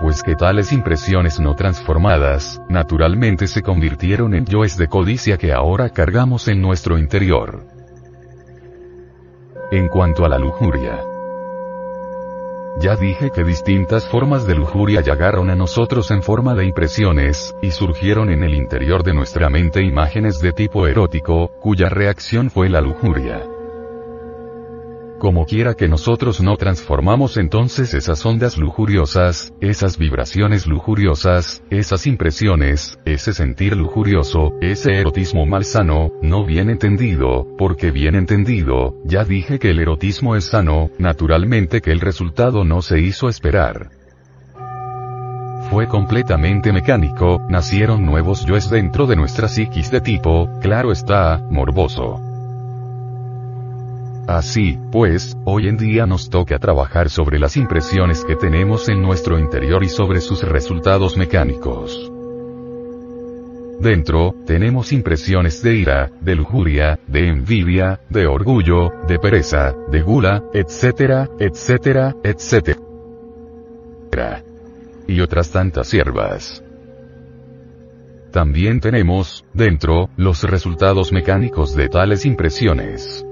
Pues 0.00 0.22
que 0.22 0.34
tales 0.34 0.72
impresiones 0.72 1.38
no 1.38 1.54
transformadas, 1.54 2.60
naturalmente 2.68 3.46
se 3.46 3.62
convirtieron 3.62 4.34
en 4.34 4.46
yoes 4.46 4.76
de 4.76 4.88
codicia 4.88 5.36
que 5.36 5.52
ahora 5.52 5.90
cargamos 5.90 6.48
en 6.48 6.62
nuestro 6.62 6.98
interior. 6.98 7.66
En 9.70 9.88
cuanto 9.88 10.24
a 10.24 10.28
la 10.28 10.38
lujuria, 10.38 11.04
ya 12.78 12.96
dije 12.96 13.30
que 13.30 13.44
distintas 13.44 14.08
formas 14.08 14.46
de 14.46 14.54
lujuria 14.54 15.00
llegaron 15.00 15.50
a 15.50 15.56
nosotros 15.56 16.10
en 16.10 16.22
forma 16.22 16.54
de 16.54 16.64
impresiones, 16.66 17.54
y 17.62 17.70
surgieron 17.72 18.30
en 18.30 18.42
el 18.42 18.54
interior 18.54 19.02
de 19.02 19.14
nuestra 19.14 19.50
mente 19.50 19.82
imágenes 19.82 20.40
de 20.40 20.52
tipo 20.52 20.86
erótico, 20.86 21.50
cuya 21.60 21.88
reacción 21.88 22.50
fue 22.50 22.68
la 22.68 22.80
lujuria. 22.80 23.59
Como 25.20 25.44
quiera 25.44 25.74
que 25.74 25.86
nosotros 25.86 26.40
no 26.40 26.56
transformamos 26.56 27.36
entonces 27.36 27.92
esas 27.92 28.24
ondas 28.24 28.56
lujuriosas, 28.56 29.52
esas 29.60 29.98
vibraciones 29.98 30.66
lujuriosas, 30.66 31.62
esas 31.68 32.06
impresiones, 32.06 32.98
ese 33.04 33.34
sentir 33.34 33.76
lujurioso, 33.76 34.54
ese 34.62 34.98
erotismo 34.98 35.44
malsano, 35.44 36.10
no 36.22 36.46
bien 36.46 36.70
entendido, 36.70 37.46
porque 37.58 37.90
bien 37.90 38.14
entendido, 38.14 38.94
ya 39.04 39.24
dije 39.24 39.58
que 39.58 39.72
el 39.72 39.80
erotismo 39.80 40.36
es 40.36 40.46
sano, 40.46 40.88
naturalmente 40.98 41.82
que 41.82 41.92
el 41.92 42.00
resultado 42.00 42.64
no 42.64 42.80
se 42.80 43.00
hizo 43.00 43.28
esperar. 43.28 43.90
Fue 45.70 45.86
completamente 45.86 46.72
mecánico, 46.72 47.42
nacieron 47.46 48.06
nuevos 48.06 48.46
yoes 48.46 48.70
dentro 48.70 49.06
de 49.06 49.16
nuestra 49.16 49.48
psiquis 49.48 49.90
de 49.90 50.00
tipo, 50.00 50.48
claro 50.62 50.92
está, 50.92 51.46
morboso. 51.50 52.29
Así, 54.26 54.78
pues, 54.92 55.36
hoy 55.44 55.68
en 55.68 55.76
día 55.76 56.06
nos 56.06 56.30
toca 56.30 56.58
trabajar 56.58 57.10
sobre 57.10 57.38
las 57.38 57.56
impresiones 57.56 58.24
que 58.24 58.36
tenemos 58.36 58.88
en 58.88 59.02
nuestro 59.02 59.38
interior 59.38 59.82
y 59.82 59.88
sobre 59.88 60.20
sus 60.20 60.42
resultados 60.42 61.16
mecánicos. 61.16 62.12
Dentro, 63.80 64.34
tenemos 64.46 64.92
impresiones 64.92 65.62
de 65.62 65.74
ira, 65.74 66.10
de 66.20 66.36
lujuria, 66.36 66.98
de 67.06 67.28
envidia, 67.28 68.00
de 68.10 68.26
orgullo, 68.26 68.90
de 69.08 69.18
pereza, 69.18 69.74
de 69.90 70.02
gula, 70.02 70.44
etcétera, 70.52 71.28
etcétera, 71.38 72.14
etcétera. 72.22 72.82
Y 75.08 75.20
otras 75.22 75.50
tantas 75.50 75.88
siervas. 75.88 76.62
También 78.32 78.80
tenemos, 78.80 79.46
dentro, 79.54 80.10
los 80.16 80.44
resultados 80.44 81.10
mecánicos 81.10 81.74
de 81.74 81.88
tales 81.88 82.26
impresiones. 82.26 83.24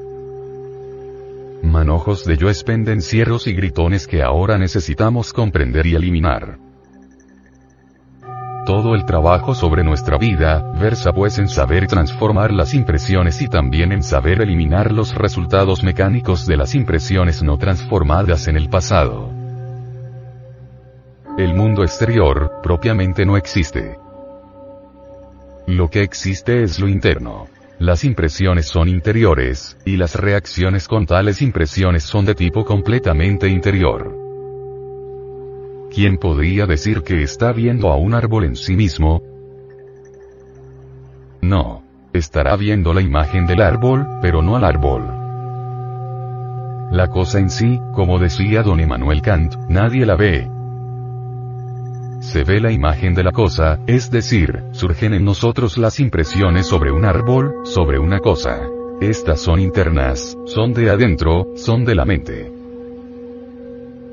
Manojos 1.62 2.24
de 2.24 2.36
yo 2.36 2.48
pendencieros 2.64 3.46
y 3.46 3.52
gritones 3.52 4.06
que 4.06 4.22
ahora 4.22 4.58
necesitamos 4.58 5.32
comprender 5.32 5.86
y 5.86 5.96
eliminar. 5.96 6.58
Todo 8.64 8.94
el 8.94 9.04
trabajo 9.04 9.54
sobre 9.54 9.82
nuestra 9.82 10.18
vida, 10.18 10.72
versa 10.78 11.12
pues 11.12 11.38
en 11.38 11.48
saber 11.48 11.86
transformar 11.86 12.52
las 12.52 12.74
impresiones 12.74 13.40
y 13.40 13.48
también 13.48 13.92
en 13.92 14.02
saber 14.02 14.42
eliminar 14.42 14.92
los 14.92 15.14
resultados 15.14 15.82
mecánicos 15.82 16.46
de 16.46 16.58
las 16.58 16.74
impresiones 16.74 17.42
no 17.42 17.56
transformadas 17.56 18.46
en 18.46 18.56
el 18.56 18.68
pasado. 18.68 19.30
El 21.38 21.54
mundo 21.54 21.82
exterior, 21.82 22.60
propiamente 22.62 23.24
no 23.24 23.36
existe. 23.36 23.96
Lo 25.66 25.88
que 25.88 26.02
existe 26.02 26.62
es 26.62 26.78
lo 26.78 26.88
interno. 26.88 27.46
Las 27.78 28.02
impresiones 28.02 28.66
son 28.66 28.88
interiores, 28.88 29.78
y 29.84 29.96
las 29.96 30.16
reacciones 30.16 30.88
con 30.88 31.06
tales 31.06 31.40
impresiones 31.40 32.02
son 32.02 32.24
de 32.24 32.34
tipo 32.34 32.64
completamente 32.64 33.48
interior. 33.48 34.16
¿Quién 35.94 36.18
podría 36.18 36.66
decir 36.66 37.02
que 37.02 37.22
está 37.22 37.52
viendo 37.52 37.90
a 37.90 37.96
un 37.96 38.14
árbol 38.14 38.44
en 38.44 38.56
sí 38.56 38.74
mismo? 38.74 39.22
No. 41.40 41.84
Estará 42.12 42.56
viendo 42.56 42.94
la 42.94 43.02
imagen 43.02 43.46
del 43.46 43.60
árbol, 43.60 44.06
pero 44.22 44.42
no 44.42 44.56
al 44.56 44.64
árbol. 44.64 45.02
La 46.90 47.08
cosa 47.08 47.38
en 47.38 47.50
sí, 47.50 47.78
como 47.94 48.18
decía 48.18 48.62
don 48.62 48.80
Emmanuel 48.80 49.20
Kant, 49.20 49.54
nadie 49.68 50.06
la 50.06 50.16
ve, 50.16 50.50
se 52.28 52.44
ve 52.44 52.60
la 52.60 52.70
imagen 52.70 53.14
de 53.14 53.24
la 53.24 53.32
cosa, 53.32 53.80
es 53.86 54.10
decir, 54.10 54.62
surgen 54.72 55.14
en 55.14 55.24
nosotros 55.24 55.78
las 55.78 55.98
impresiones 55.98 56.66
sobre 56.66 56.92
un 56.92 57.06
árbol, 57.06 57.54
sobre 57.64 57.98
una 57.98 58.18
cosa. 58.20 58.68
Estas 59.00 59.40
son 59.40 59.60
internas, 59.60 60.36
son 60.44 60.74
de 60.74 60.90
adentro, 60.90 61.46
son 61.56 61.86
de 61.86 61.94
la 61.94 62.04
mente. 62.04 62.52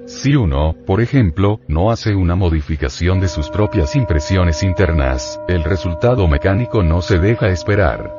Si 0.06 0.34
uno, 0.34 0.76
por 0.86 1.02
ejemplo, 1.02 1.60
no 1.68 1.92
hace 1.92 2.16
una 2.16 2.36
modificación 2.36 3.20
de 3.20 3.28
sus 3.28 3.50
propias 3.50 3.98
impresiones 3.98 4.64
internas, 4.64 5.42
el 5.50 5.66
resultado 5.66 6.26
mecánico 6.30 6.84
no 6.84 7.02
se 7.02 7.20
deja 7.20 7.50
esperar. 7.50 8.16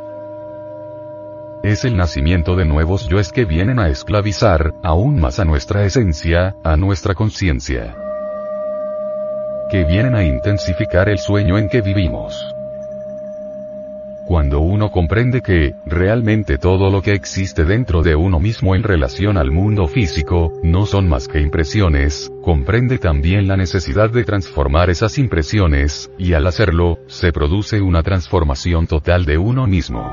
Es 1.62 1.86
el 1.86 1.96
nacimiento 1.96 2.54
de 2.54 2.66
nuevos 2.66 3.08
yoes 3.08 3.32
que 3.32 3.46
vienen 3.46 3.78
a 3.78 3.88
esclavizar, 3.88 4.74
aún 4.84 5.18
más 5.20 5.40
a 5.40 5.46
nuestra 5.46 5.84
esencia, 5.86 6.54
a 6.62 6.76
nuestra 6.76 7.14
conciencia 7.14 7.96
que 9.70 9.84
vienen 9.84 10.14
a 10.14 10.24
intensificar 10.24 11.08
el 11.08 11.18
sueño 11.18 11.58
en 11.58 11.68
que 11.68 11.80
vivimos. 11.80 12.54
Cuando 14.26 14.58
uno 14.58 14.90
comprende 14.90 15.40
que, 15.40 15.74
realmente 15.86 16.58
todo 16.58 16.90
lo 16.90 17.00
que 17.00 17.12
existe 17.12 17.64
dentro 17.64 18.02
de 18.02 18.16
uno 18.16 18.40
mismo 18.40 18.74
en 18.74 18.82
relación 18.82 19.38
al 19.38 19.52
mundo 19.52 19.86
físico, 19.86 20.52
no 20.64 20.84
son 20.84 21.08
más 21.08 21.28
que 21.28 21.40
impresiones, 21.40 22.32
comprende 22.42 22.98
también 22.98 23.46
la 23.46 23.56
necesidad 23.56 24.10
de 24.10 24.24
transformar 24.24 24.90
esas 24.90 25.16
impresiones, 25.18 26.10
y 26.18 26.32
al 26.32 26.48
hacerlo, 26.48 26.98
se 27.06 27.30
produce 27.32 27.80
una 27.80 28.02
transformación 28.02 28.88
total 28.88 29.26
de 29.26 29.38
uno 29.38 29.68
mismo. 29.68 30.12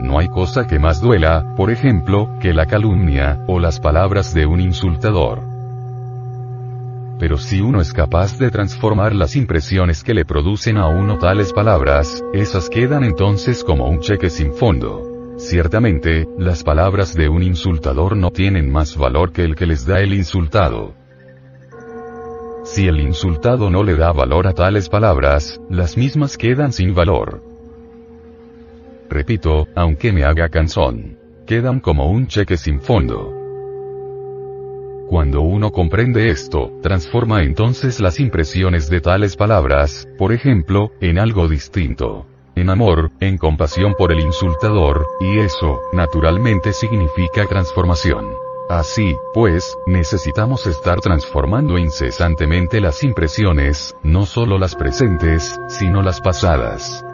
No 0.00 0.20
hay 0.20 0.28
cosa 0.28 0.68
que 0.68 0.78
más 0.78 1.00
duela, 1.00 1.54
por 1.56 1.72
ejemplo, 1.72 2.38
que 2.40 2.54
la 2.54 2.66
calumnia, 2.66 3.42
o 3.48 3.58
las 3.58 3.80
palabras 3.80 4.32
de 4.32 4.46
un 4.46 4.60
insultador. 4.60 5.55
Pero 7.18 7.38
si 7.38 7.60
uno 7.60 7.80
es 7.80 7.92
capaz 7.92 8.38
de 8.38 8.50
transformar 8.50 9.14
las 9.14 9.36
impresiones 9.36 10.04
que 10.04 10.14
le 10.14 10.24
producen 10.24 10.76
a 10.76 10.88
uno 10.88 11.18
tales 11.18 11.52
palabras, 11.52 12.22
esas 12.34 12.68
quedan 12.68 13.04
entonces 13.04 13.64
como 13.64 13.88
un 13.88 14.00
cheque 14.00 14.28
sin 14.28 14.52
fondo. 14.52 15.34
Ciertamente, 15.38 16.26
las 16.38 16.62
palabras 16.62 17.14
de 17.14 17.28
un 17.28 17.42
insultador 17.42 18.16
no 18.16 18.30
tienen 18.30 18.70
más 18.70 18.96
valor 18.96 19.32
que 19.32 19.44
el 19.44 19.54
que 19.54 19.66
les 19.66 19.86
da 19.86 20.00
el 20.00 20.14
insultado. 20.14 20.94
Si 22.64 22.88
el 22.88 23.00
insultado 23.00 23.70
no 23.70 23.84
le 23.84 23.96
da 23.96 24.12
valor 24.12 24.46
a 24.46 24.52
tales 24.52 24.88
palabras, 24.88 25.60
las 25.70 25.96
mismas 25.96 26.36
quedan 26.36 26.72
sin 26.72 26.94
valor. 26.94 27.42
Repito, 29.08 29.68
aunque 29.74 30.12
me 30.12 30.24
haga 30.24 30.48
cansón. 30.48 31.18
Quedan 31.46 31.80
como 31.80 32.10
un 32.10 32.26
cheque 32.26 32.56
sin 32.56 32.80
fondo. 32.80 33.35
Cuando 35.08 35.40
uno 35.40 35.70
comprende 35.70 36.30
esto, 36.30 36.72
transforma 36.82 37.44
entonces 37.44 38.00
las 38.00 38.18
impresiones 38.18 38.90
de 38.90 39.00
tales 39.00 39.36
palabras, 39.36 40.08
por 40.18 40.32
ejemplo, 40.32 40.90
en 41.00 41.20
algo 41.20 41.48
distinto. 41.48 42.26
En 42.56 42.70
amor, 42.70 43.12
en 43.20 43.38
compasión 43.38 43.94
por 43.96 44.10
el 44.10 44.18
insultador, 44.18 45.06
y 45.20 45.38
eso, 45.38 45.80
naturalmente 45.92 46.72
significa 46.72 47.46
transformación. 47.46 48.26
Así, 48.68 49.14
pues, 49.32 49.78
necesitamos 49.86 50.66
estar 50.66 50.98
transformando 51.00 51.78
incesantemente 51.78 52.80
las 52.80 53.04
impresiones, 53.04 53.94
no 54.02 54.26
solo 54.26 54.58
las 54.58 54.74
presentes, 54.74 55.56
sino 55.68 56.02
las 56.02 56.20
pasadas. 56.20 57.04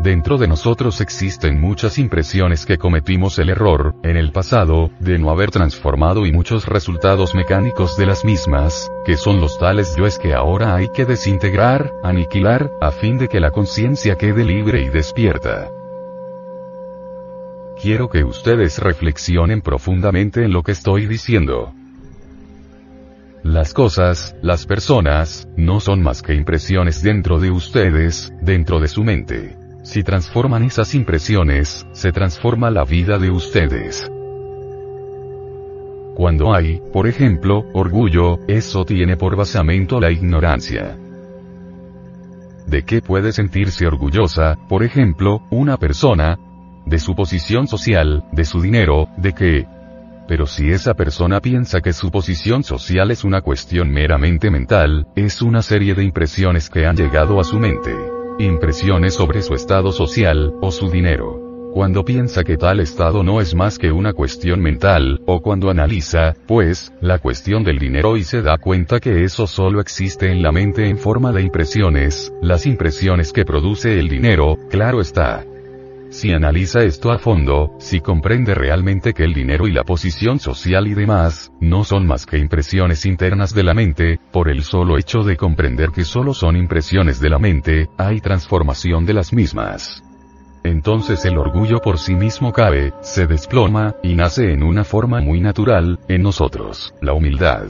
Dentro 0.00 0.36
de 0.36 0.48
nosotros 0.48 1.00
existen 1.00 1.60
muchas 1.60 1.98
impresiones 1.98 2.66
que 2.66 2.78
cometimos 2.78 3.38
el 3.38 3.50
error, 3.50 3.94
en 4.02 4.16
el 4.16 4.32
pasado, 4.32 4.90
de 4.98 5.18
no 5.18 5.30
haber 5.30 5.50
transformado 5.50 6.26
y 6.26 6.32
muchos 6.32 6.66
resultados 6.66 7.34
mecánicos 7.34 7.96
de 7.96 8.06
las 8.06 8.24
mismas, 8.24 8.90
que 9.04 9.16
son 9.16 9.40
los 9.40 9.58
tales 9.58 9.94
yoes 9.96 10.18
que 10.18 10.34
ahora 10.34 10.74
hay 10.74 10.88
que 10.88 11.04
desintegrar, 11.04 11.92
aniquilar, 12.02 12.72
a 12.80 12.90
fin 12.90 13.18
de 13.18 13.28
que 13.28 13.38
la 13.38 13.50
conciencia 13.50 14.16
quede 14.16 14.44
libre 14.44 14.82
y 14.82 14.88
despierta. 14.88 15.70
Quiero 17.80 18.08
que 18.08 18.24
ustedes 18.24 18.78
reflexionen 18.78 19.60
profundamente 19.60 20.44
en 20.44 20.52
lo 20.52 20.62
que 20.62 20.72
estoy 20.72 21.06
diciendo. 21.06 21.74
Las 23.44 23.74
cosas, 23.74 24.36
las 24.40 24.66
personas, 24.66 25.48
no 25.56 25.80
son 25.80 26.02
más 26.02 26.22
que 26.22 26.34
impresiones 26.34 27.02
dentro 27.02 27.38
de 27.40 27.50
ustedes, 27.50 28.32
dentro 28.40 28.78
de 28.78 28.88
su 28.88 29.02
mente. 29.02 29.61
Si 29.82 30.04
transforman 30.04 30.62
esas 30.62 30.94
impresiones, 30.94 31.86
se 31.90 32.12
transforma 32.12 32.70
la 32.70 32.84
vida 32.84 33.18
de 33.18 33.30
ustedes. 33.30 34.08
Cuando 36.14 36.54
hay, 36.54 36.80
por 36.92 37.08
ejemplo, 37.08 37.64
orgullo, 37.74 38.38
eso 38.46 38.84
tiene 38.84 39.16
por 39.16 39.34
basamento 39.34 39.98
la 39.98 40.12
ignorancia. 40.12 40.96
¿De 42.66 42.84
qué 42.84 43.02
puede 43.02 43.32
sentirse 43.32 43.84
orgullosa, 43.84 44.56
por 44.68 44.84
ejemplo, 44.84 45.42
una 45.50 45.76
persona? 45.78 46.38
De 46.86 47.00
su 47.00 47.16
posición 47.16 47.66
social, 47.66 48.24
de 48.30 48.44
su 48.44 48.60
dinero, 48.60 49.08
de 49.16 49.32
qué? 49.32 49.66
Pero 50.28 50.46
si 50.46 50.70
esa 50.70 50.94
persona 50.94 51.40
piensa 51.40 51.80
que 51.80 51.92
su 51.92 52.12
posición 52.12 52.62
social 52.62 53.10
es 53.10 53.24
una 53.24 53.40
cuestión 53.40 53.90
meramente 53.90 54.48
mental, 54.48 55.08
es 55.16 55.42
una 55.42 55.60
serie 55.60 55.94
de 55.94 56.04
impresiones 56.04 56.70
que 56.70 56.86
han 56.86 56.96
llegado 56.96 57.40
a 57.40 57.44
su 57.44 57.58
mente 57.58 58.11
impresiones 58.38 59.14
sobre 59.14 59.42
su 59.42 59.54
estado 59.54 59.92
social, 59.92 60.54
o 60.60 60.70
su 60.70 60.90
dinero. 60.90 61.70
Cuando 61.72 62.04
piensa 62.04 62.44
que 62.44 62.58
tal 62.58 62.80
estado 62.80 63.22
no 63.22 63.40
es 63.40 63.54
más 63.54 63.78
que 63.78 63.92
una 63.92 64.12
cuestión 64.12 64.60
mental, 64.60 65.22
o 65.26 65.40
cuando 65.40 65.70
analiza, 65.70 66.34
pues, 66.46 66.92
la 67.00 67.18
cuestión 67.18 67.64
del 67.64 67.78
dinero 67.78 68.18
y 68.18 68.24
se 68.24 68.42
da 68.42 68.58
cuenta 68.58 69.00
que 69.00 69.24
eso 69.24 69.46
solo 69.46 69.80
existe 69.80 70.30
en 70.30 70.42
la 70.42 70.52
mente 70.52 70.88
en 70.88 70.98
forma 70.98 71.32
de 71.32 71.40
impresiones, 71.40 72.32
las 72.42 72.66
impresiones 72.66 73.32
que 73.32 73.46
produce 73.46 73.98
el 73.98 74.08
dinero, 74.08 74.58
claro 74.68 75.00
está, 75.00 75.46
si 76.12 76.30
analiza 76.30 76.82
esto 76.84 77.10
a 77.10 77.18
fondo, 77.18 77.74
si 77.78 78.00
comprende 78.00 78.54
realmente 78.54 79.14
que 79.14 79.24
el 79.24 79.32
dinero 79.32 79.66
y 79.66 79.72
la 79.72 79.82
posición 79.82 80.38
social 80.38 80.86
y 80.86 80.94
demás, 80.94 81.50
no 81.58 81.84
son 81.84 82.06
más 82.06 82.26
que 82.26 82.36
impresiones 82.36 83.06
internas 83.06 83.54
de 83.54 83.62
la 83.62 83.72
mente, 83.72 84.20
por 84.30 84.50
el 84.50 84.62
solo 84.62 84.98
hecho 84.98 85.22
de 85.22 85.38
comprender 85.38 85.90
que 85.90 86.04
solo 86.04 86.34
son 86.34 86.56
impresiones 86.56 87.18
de 87.18 87.30
la 87.30 87.38
mente, 87.38 87.88
hay 87.96 88.20
transformación 88.20 89.06
de 89.06 89.14
las 89.14 89.32
mismas. 89.32 90.04
Entonces 90.64 91.24
el 91.24 91.38
orgullo 91.38 91.80
por 91.80 91.98
sí 91.98 92.14
mismo 92.14 92.52
cabe, 92.52 92.92
se 93.00 93.26
desploma, 93.26 93.96
y 94.02 94.14
nace 94.14 94.52
en 94.52 94.62
una 94.62 94.84
forma 94.84 95.22
muy 95.22 95.40
natural, 95.40 95.98
en 96.08 96.22
nosotros, 96.22 96.94
la 97.00 97.14
humildad. 97.14 97.68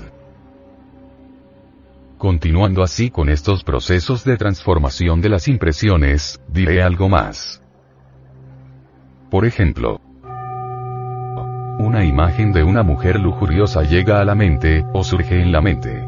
Continuando 2.19 2.83
así 2.83 3.09
con 3.09 3.29
estos 3.29 3.63
procesos 3.63 4.25
de 4.25 4.37
transformación 4.37 5.21
de 5.21 5.29
las 5.29 5.47
impresiones, 5.47 6.41
diré 6.49 6.83
algo 6.83 7.09
más. 7.09 7.62
Por 9.33 9.47
ejemplo, 9.47 9.99
una 11.79 12.05
imagen 12.05 12.53
de 12.53 12.65
una 12.65 12.83
mujer 12.83 13.19
lujuriosa 13.19 13.83
llega 13.83 14.21
a 14.21 14.27
la 14.27 14.35
mente, 14.35 14.85
o 14.93 15.03
surge 15.03 15.41
en 15.41 15.51
la 15.51 15.63
mente. 15.63 16.07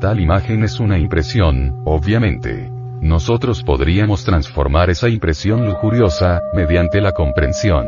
Tal 0.00 0.18
imagen 0.18 0.64
es 0.64 0.80
una 0.80 0.98
impresión, 0.98 1.80
obviamente. 1.84 2.72
Nosotros 3.00 3.62
podríamos 3.62 4.24
transformar 4.24 4.90
esa 4.90 5.08
impresión 5.08 5.64
lujuriosa, 5.64 6.42
mediante 6.54 7.00
la 7.00 7.12
comprensión. 7.12 7.86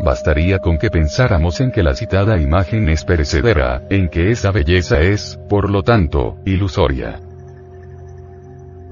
Bastaría 0.00 0.58
con 0.58 0.78
que 0.78 0.90
pensáramos 0.90 1.60
en 1.60 1.70
que 1.70 1.84
la 1.84 1.94
citada 1.94 2.40
imagen 2.40 2.88
es 2.88 3.04
perecedera, 3.04 3.82
en 3.88 4.08
que 4.08 4.32
esa 4.32 4.50
belleza 4.50 4.98
es, 4.98 5.38
por 5.48 5.70
lo 5.70 5.84
tanto, 5.84 6.38
ilusoria. 6.44 7.20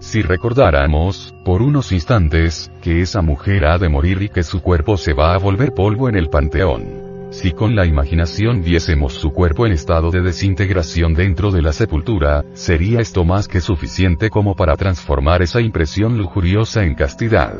Si 0.07 0.23
recordáramos, 0.23 1.35
por 1.45 1.62
unos 1.62 1.90
instantes, 1.90 2.71
que 2.81 3.03
esa 3.03 3.23
mujer 3.23 3.66
ha 3.66 3.77
de 3.77 3.88
morir 3.88 4.23
y 4.23 4.29
que 4.29 4.45
su 4.45 4.62
cuerpo 4.62 4.97
se 4.97 5.14
va 5.14 5.35
a 5.35 5.38
volver 5.38 5.75
polvo 5.75 6.09
en 6.09 6.14
el 6.14 6.29
panteón. 6.29 7.29
Si 7.33 7.51
con 7.51 7.75
la 7.75 7.87
imaginación 7.87 8.62
viésemos 8.62 9.14
su 9.14 9.33
cuerpo 9.33 9.66
en 9.66 9.73
estado 9.73 10.12
de 10.12 10.21
desintegración 10.21 11.12
dentro 11.12 11.51
de 11.51 11.61
la 11.61 11.73
sepultura, 11.73 12.45
sería 12.55 13.01
esto 13.01 13.25
más 13.25 13.49
que 13.49 13.61
suficiente 13.61 14.31
como 14.31 14.55
para 14.55 14.77
transformar 14.77 15.42
esa 15.42 15.61
impresión 15.61 16.16
lujuriosa 16.16 16.85
en 16.85 16.95
castidad. 16.95 17.57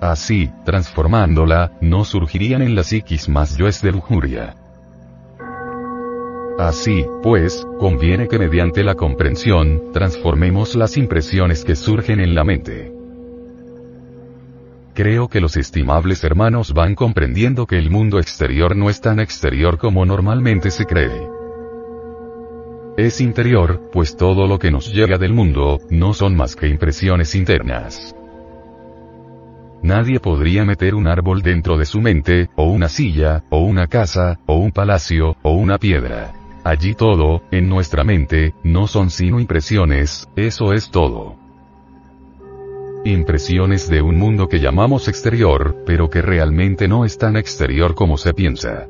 Así, 0.00 0.50
transformándola, 0.64 1.70
no 1.80 2.04
surgirían 2.04 2.62
en 2.62 2.74
la 2.74 2.82
psiquis 2.82 3.28
más 3.28 3.56
yoes 3.56 3.82
de 3.82 3.92
lujuria. 3.92 4.56
Así, 6.58 7.04
pues, 7.22 7.66
conviene 7.78 8.28
que 8.28 8.38
mediante 8.38 8.82
la 8.82 8.94
comprensión, 8.94 9.92
transformemos 9.92 10.74
las 10.74 10.96
impresiones 10.96 11.64
que 11.64 11.76
surgen 11.76 12.18
en 12.18 12.34
la 12.34 12.44
mente. 12.44 12.92
Creo 14.94 15.28
que 15.28 15.42
los 15.42 15.58
estimables 15.58 16.24
hermanos 16.24 16.72
van 16.72 16.94
comprendiendo 16.94 17.66
que 17.66 17.76
el 17.76 17.90
mundo 17.90 18.18
exterior 18.18 18.74
no 18.74 18.88
es 18.88 19.02
tan 19.02 19.20
exterior 19.20 19.76
como 19.76 20.06
normalmente 20.06 20.70
se 20.70 20.86
cree. 20.86 21.28
Es 22.96 23.20
interior, 23.20 23.90
pues 23.92 24.16
todo 24.16 24.46
lo 24.46 24.58
que 24.58 24.70
nos 24.70 24.90
llega 24.94 25.18
del 25.18 25.34
mundo, 25.34 25.80
no 25.90 26.14
son 26.14 26.34
más 26.34 26.56
que 26.56 26.68
impresiones 26.68 27.34
internas. 27.34 28.16
Nadie 29.82 30.20
podría 30.20 30.64
meter 30.64 30.94
un 30.94 31.06
árbol 31.06 31.42
dentro 31.42 31.76
de 31.76 31.84
su 31.84 32.00
mente, 32.00 32.48
o 32.56 32.64
una 32.64 32.88
silla, 32.88 33.44
o 33.50 33.58
una 33.58 33.88
casa, 33.88 34.40
o 34.46 34.56
un 34.56 34.72
palacio, 34.72 35.36
o 35.42 35.52
una 35.52 35.76
piedra. 35.76 36.32
Allí 36.66 36.96
todo, 36.96 37.42
en 37.52 37.68
nuestra 37.68 38.02
mente, 38.02 38.52
no 38.64 38.88
son 38.88 39.10
sino 39.10 39.38
impresiones, 39.38 40.28
eso 40.34 40.72
es 40.72 40.90
todo. 40.90 41.36
Impresiones 43.04 43.88
de 43.88 44.02
un 44.02 44.16
mundo 44.18 44.48
que 44.48 44.58
llamamos 44.58 45.06
exterior, 45.06 45.84
pero 45.86 46.10
que 46.10 46.22
realmente 46.22 46.88
no 46.88 47.04
es 47.04 47.18
tan 47.18 47.36
exterior 47.36 47.94
como 47.94 48.16
se 48.16 48.34
piensa. 48.34 48.88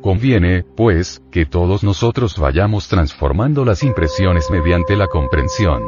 Conviene, 0.00 0.64
pues, 0.74 1.20
que 1.30 1.44
todos 1.44 1.84
nosotros 1.84 2.38
vayamos 2.38 2.88
transformando 2.88 3.66
las 3.66 3.82
impresiones 3.82 4.50
mediante 4.50 4.96
la 4.96 5.08
comprensión. 5.08 5.82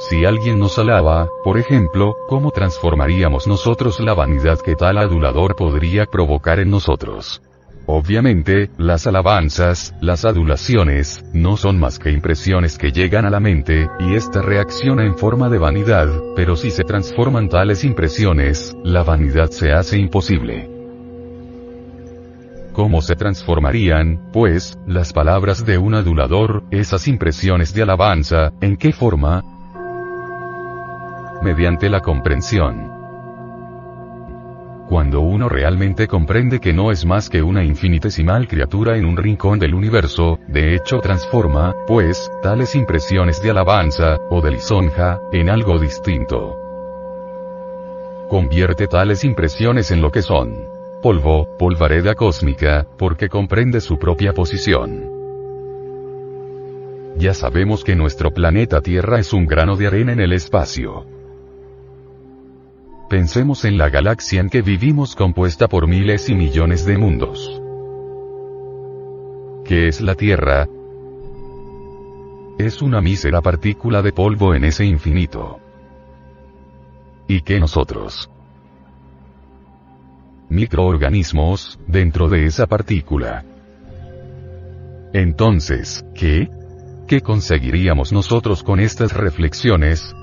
Si 0.00 0.24
alguien 0.24 0.58
nos 0.58 0.76
alaba, 0.76 1.28
por 1.44 1.56
ejemplo, 1.56 2.16
¿cómo 2.28 2.50
transformaríamos 2.50 3.46
nosotros 3.46 4.00
la 4.00 4.12
vanidad 4.12 4.58
que 4.58 4.74
tal 4.74 4.98
adulador 4.98 5.54
podría 5.54 6.06
provocar 6.06 6.58
en 6.58 6.68
nosotros? 6.70 7.40
Obviamente, 7.86 8.70
las 8.78 9.06
alabanzas, 9.08 9.94
las 10.00 10.24
adulaciones, 10.24 11.24
no 11.32 11.56
son 11.56 11.80
más 11.80 11.98
que 11.98 12.12
impresiones 12.12 12.78
que 12.78 12.92
llegan 12.92 13.24
a 13.24 13.30
la 13.30 13.40
mente, 13.40 13.88
y 13.98 14.14
ésta 14.14 14.40
reacciona 14.40 15.04
en 15.04 15.16
forma 15.16 15.48
de 15.48 15.58
vanidad, 15.58 16.08
pero 16.36 16.54
si 16.54 16.70
se 16.70 16.84
transforman 16.84 17.48
tales 17.48 17.84
impresiones, 17.84 18.76
la 18.84 19.02
vanidad 19.02 19.50
se 19.50 19.72
hace 19.72 19.98
imposible. 19.98 20.70
¿Cómo 22.72 23.02
se 23.02 23.16
transformarían, 23.16 24.30
pues, 24.32 24.78
las 24.86 25.12
palabras 25.12 25.66
de 25.66 25.76
un 25.76 25.94
adulador, 25.94 26.62
esas 26.70 27.08
impresiones 27.08 27.74
de 27.74 27.82
alabanza, 27.82 28.52
en 28.60 28.76
qué 28.76 28.92
forma? 28.92 29.42
Mediante 31.42 31.90
la 31.90 32.00
comprensión. 32.00 33.01
Cuando 34.88 35.20
uno 35.20 35.48
realmente 35.48 36.06
comprende 36.06 36.60
que 36.60 36.72
no 36.72 36.90
es 36.90 37.04
más 37.04 37.30
que 37.30 37.42
una 37.42 37.64
infinitesimal 37.64 38.46
criatura 38.46 38.96
en 38.96 39.04
un 39.04 39.16
rincón 39.16 39.58
del 39.58 39.74
universo, 39.74 40.38
de 40.48 40.74
hecho 40.74 41.00
transforma, 41.00 41.74
pues, 41.86 42.30
tales 42.42 42.74
impresiones 42.74 43.42
de 43.42 43.50
alabanza, 43.50 44.18
o 44.30 44.40
de 44.40 44.50
lisonja, 44.50 45.20
en 45.32 45.48
algo 45.48 45.78
distinto. 45.78 46.58
Convierte 48.28 48.86
tales 48.86 49.24
impresiones 49.24 49.90
en 49.90 50.00
lo 50.00 50.10
que 50.10 50.22
son. 50.22 50.68
Polvo, 51.02 51.56
polvareda 51.58 52.14
cósmica, 52.14 52.86
porque 52.96 53.28
comprende 53.28 53.80
su 53.80 53.98
propia 53.98 54.32
posición. 54.32 55.10
Ya 57.16 57.34
sabemos 57.34 57.84
que 57.84 57.94
nuestro 57.94 58.30
planeta 58.30 58.80
Tierra 58.80 59.18
es 59.18 59.32
un 59.32 59.46
grano 59.46 59.76
de 59.76 59.86
arena 59.86 60.12
en 60.12 60.20
el 60.20 60.32
espacio. 60.32 61.11
Pensemos 63.12 63.66
en 63.66 63.76
la 63.76 63.90
galaxia 63.90 64.40
en 64.40 64.48
que 64.48 64.62
vivimos 64.62 65.14
compuesta 65.14 65.68
por 65.68 65.86
miles 65.86 66.30
y 66.30 66.34
millones 66.34 66.86
de 66.86 66.96
mundos. 66.96 67.60
¿Qué 69.66 69.86
es 69.86 70.00
la 70.00 70.14
Tierra? 70.14 70.66
Es 72.58 72.80
una 72.80 73.02
mísera 73.02 73.42
partícula 73.42 74.00
de 74.00 74.12
polvo 74.12 74.54
en 74.54 74.64
ese 74.64 74.86
infinito. 74.86 75.60
¿Y 77.28 77.42
qué 77.42 77.60
nosotros? 77.60 78.30
Microorganismos, 80.48 81.78
dentro 81.86 82.30
de 82.30 82.46
esa 82.46 82.66
partícula. 82.66 83.44
Entonces, 85.12 86.02
¿qué? 86.14 86.48
¿Qué 87.06 87.20
conseguiríamos 87.20 88.10
nosotros 88.10 88.62
con 88.62 88.80
estas 88.80 89.12
reflexiones? 89.12 90.14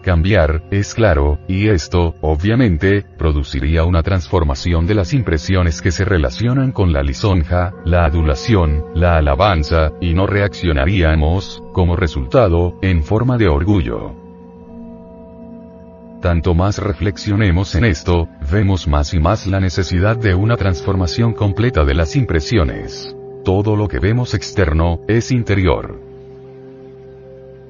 Cambiar, 0.00 0.62
es 0.70 0.94
claro, 0.94 1.38
y 1.48 1.68
esto, 1.68 2.14
obviamente, 2.20 3.04
produciría 3.18 3.84
una 3.84 4.02
transformación 4.02 4.86
de 4.86 4.94
las 4.94 5.12
impresiones 5.12 5.80
que 5.80 5.90
se 5.90 6.04
relacionan 6.04 6.72
con 6.72 6.92
la 6.92 7.02
lisonja, 7.02 7.72
la 7.84 8.04
adulación, 8.04 8.84
la 8.94 9.16
alabanza, 9.16 9.92
y 10.00 10.14
no 10.14 10.26
reaccionaríamos, 10.26 11.62
como 11.72 11.96
resultado, 11.96 12.78
en 12.82 13.02
forma 13.02 13.38
de 13.38 13.48
orgullo. 13.48 14.14
Tanto 16.20 16.54
más 16.54 16.78
reflexionemos 16.78 17.74
en 17.74 17.86
esto, 17.86 18.28
vemos 18.50 18.86
más 18.86 19.14
y 19.14 19.20
más 19.20 19.46
la 19.46 19.58
necesidad 19.58 20.16
de 20.18 20.34
una 20.34 20.56
transformación 20.56 21.32
completa 21.32 21.84
de 21.84 21.94
las 21.94 22.14
impresiones. 22.14 23.16
Todo 23.42 23.74
lo 23.74 23.88
que 23.88 24.00
vemos 24.00 24.34
externo, 24.34 25.00
es 25.08 25.30
interior. 25.30 26.09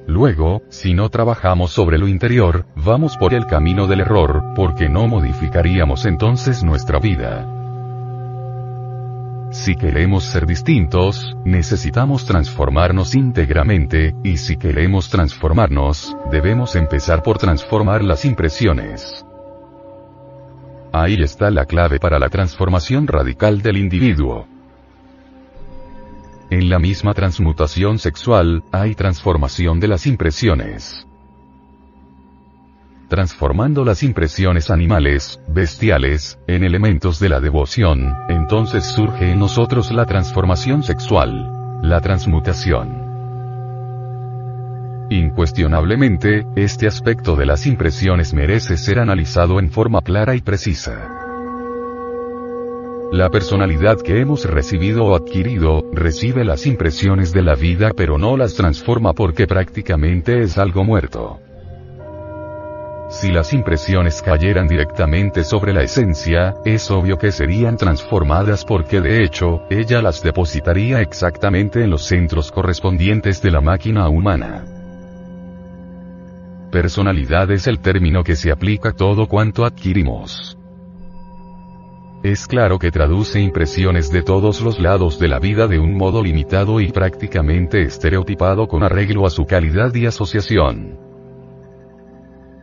Luego, 0.07 0.63
si 0.69 0.93
no 0.93 1.09
trabajamos 1.09 1.71
sobre 1.71 1.97
lo 1.97 2.07
interior, 2.07 2.65
vamos 2.75 3.17
por 3.17 3.33
el 3.33 3.45
camino 3.45 3.87
del 3.87 4.01
error, 4.01 4.53
porque 4.55 4.89
no 4.89 5.07
modificaríamos 5.07 6.05
entonces 6.05 6.63
nuestra 6.63 6.99
vida. 6.99 7.47
Si 9.51 9.75
queremos 9.75 10.23
ser 10.23 10.45
distintos, 10.45 11.35
necesitamos 11.43 12.25
transformarnos 12.25 13.15
íntegramente, 13.15 14.15
y 14.23 14.37
si 14.37 14.55
queremos 14.55 15.09
transformarnos, 15.09 16.15
debemos 16.31 16.75
empezar 16.77 17.21
por 17.21 17.37
transformar 17.37 18.01
las 18.01 18.23
impresiones. 18.23 19.25
Ahí 20.93 21.15
está 21.21 21.51
la 21.51 21.65
clave 21.65 21.99
para 21.99 22.17
la 22.17 22.29
transformación 22.29 23.07
radical 23.07 23.61
del 23.61 23.77
individuo. 23.77 24.47
En 26.51 26.69
la 26.69 26.79
misma 26.79 27.13
transmutación 27.13 27.97
sexual, 27.97 28.65
hay 28.73 28.93
transformación 28.93 29.79
de 29.79 29.87
las 29.87 30.05
impresiones. 30.05 31.07
Transformando 33.07 33.85
las 33.85 34.03
impresiones 34.03 34.69
animales, 34.69 35.39
bestiales, 35.47 36.39
en 36.47 36.65
elementos 36.65 37.21
de 37.21 37.29
la 37.29 37.39
devoción, 37.39 38.13
entonces 38.27 38.83
surge 38.83 39.31
en 39.31 39.39
nosotros 39.39 39.93
la 39.93 40.05
transformación 40.05 40.83
sexual. 40.83 41.79
La 41.83 42.01
transmutación. 42.01 43.07
Incuestionablemente, 45.09 46.45
este 46.57 46.85
aspecto 46.85 47.37
de 47.37 47.45
las 47.45 47.65
impresiones 47.65 48.33
merece 48.33 48.75
ser 48.75 48.99
analizado 48.99 49.57
en 49.57 49.71
forma 49.71 50.01
clara 50.01 50.35
y 50.35 50.41
precisa. 50.41 51.20
La 53.11 53.29
personalidad 53.29 53.99
que 53.99 54.21
hemos 54.21 54.45
recibido 54.45 55.03
o 55.03 55.15
adquirido, 55.15 55.83
recibe 55.91 56.45
las 56.45 56.65
impresiones 56.65 57.33
de 57.33 57.41
la 57.41 57.55
vida 57.55 57.91
pero 57.93 58.17
no 58.17 58.37
las 58.37 58.53
transforma 58.53 59.11
porque 59.11 59.47
prácticamente 59.47 60.41
es 60.41 60.57
algo 60.57 60.85
muerto. 60.85 61.41
Si 63.09 63.29
las 63.29 63.51
impresiones 63.51 64.21
cayeran 64.21 64.69
directamente 64.69 65.43
sobre 65.43 65.73
la 65.73 65.83
esencia, 65.83 66.55
es 66.63 66.89
obvio 66.89 67.17
que 67.17 67.33
serían 67.33 67.75
transformadas 67.75 68.63
porque 68.63 69.01
de 69.01 69.25
hecho, 69.25 69.63
ella 69.69 70.01
las 70.01 70.23
depositaría 70.23 71.01
exactamente 71.01 71.83
en 71.83 71.89
los 71.89 72.05
centros 72.05 72.49
correspondientes 72.49 73.41
de 73.41 73.51
la 73.51 73.59
máquina 73.59 74.07
humana. 74.07 74.63
Personalidad 76.71 77.51
es 77.51 77.67
el 77.67 77.79
término 77.79 78.23
que 78.23 78.37
se 78.37 78.53
aplica 78.53 78.89
a 78.89 78.93
todo 78.93 79.27
cuanto 79.27 79.65
adquirimos. 79.65 80.57
Es 82.23 82.45
claro 82.45 82.77
que 82.77 82.91
traduce 82.91 83.39
impresiones 83.39 84.11
de 84.11 84.21
todos 84.21 84.61
los 84.61 84.79
lados 84.79 85.17
de 85.17 85.27
la 85.27 85.39
vida 85.39 85.67
de 85.67 85.79
un 85.79 85.95
modo 85.95 86.21
limitado 86.21 86.79
y 86.79 86.91
prácticamente 86.91 87.81
estereotipado 87.81 88.67
con 88.67 88.83
arreglo 88.83 89.25
a 89.25 89.31
su 89.31 89.45
calidad 89.45 89.93
y 89.95 90.05
asociación. 90.05 90.99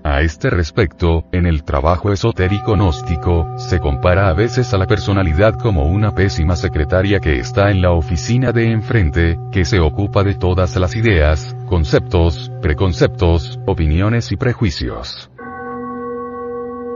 A 0.05 0.21
este 0.23 0.49
respecto, 0.49 1.25
en 1.33 1.45
el 1.45 1.65
trabajo 1.65 2.13
esotérico 2.13 2.75
gnóstico, 2.75 3.59
se 3.59 3.81
compara 3.81 4.29
a 4.29 4.33
veces 4.33 4.73
a 4.75 4.79
la 4.79 4.87
personalidad 4.87 5.59
como 5.59 5.87
una 5.87 6.15
pésima 6.15 6.55
secretaria 6.55 7.19
que 7.19 7.41
está 7.41 7.73
en 7.73 7.83
la 7.83 7.91
oficina 7.91 8.53
de 8.53 8.71
enfrente, 8.71 9.39
que 9.51 9.65
se 9.65 9.81
ocupa 9.81 10.23
de 10.23 10.37
todas 10.37 10.77
las 10.77 10.95
ideas, 10.95 11.57
conceptos, 11.67 12.53
preconceptos, 12.63 13.59
opiniones 13.67 14.31
y 14.31 14.37
prejuicios. 14.37 15.29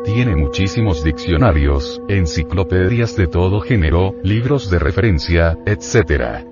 Tiene 0.04 0.34
muchísimos 0.34 1.04
diccionarios, 1.04 2.02
enciclopedias 2.08 3.14
de 3.14 3.28
todo 3.28 3.60
género, 3.60 4.16
libros 4.24 4.68
de 4.68 4.80
referencia, 4.80 5.56
etc. 5.64 6.44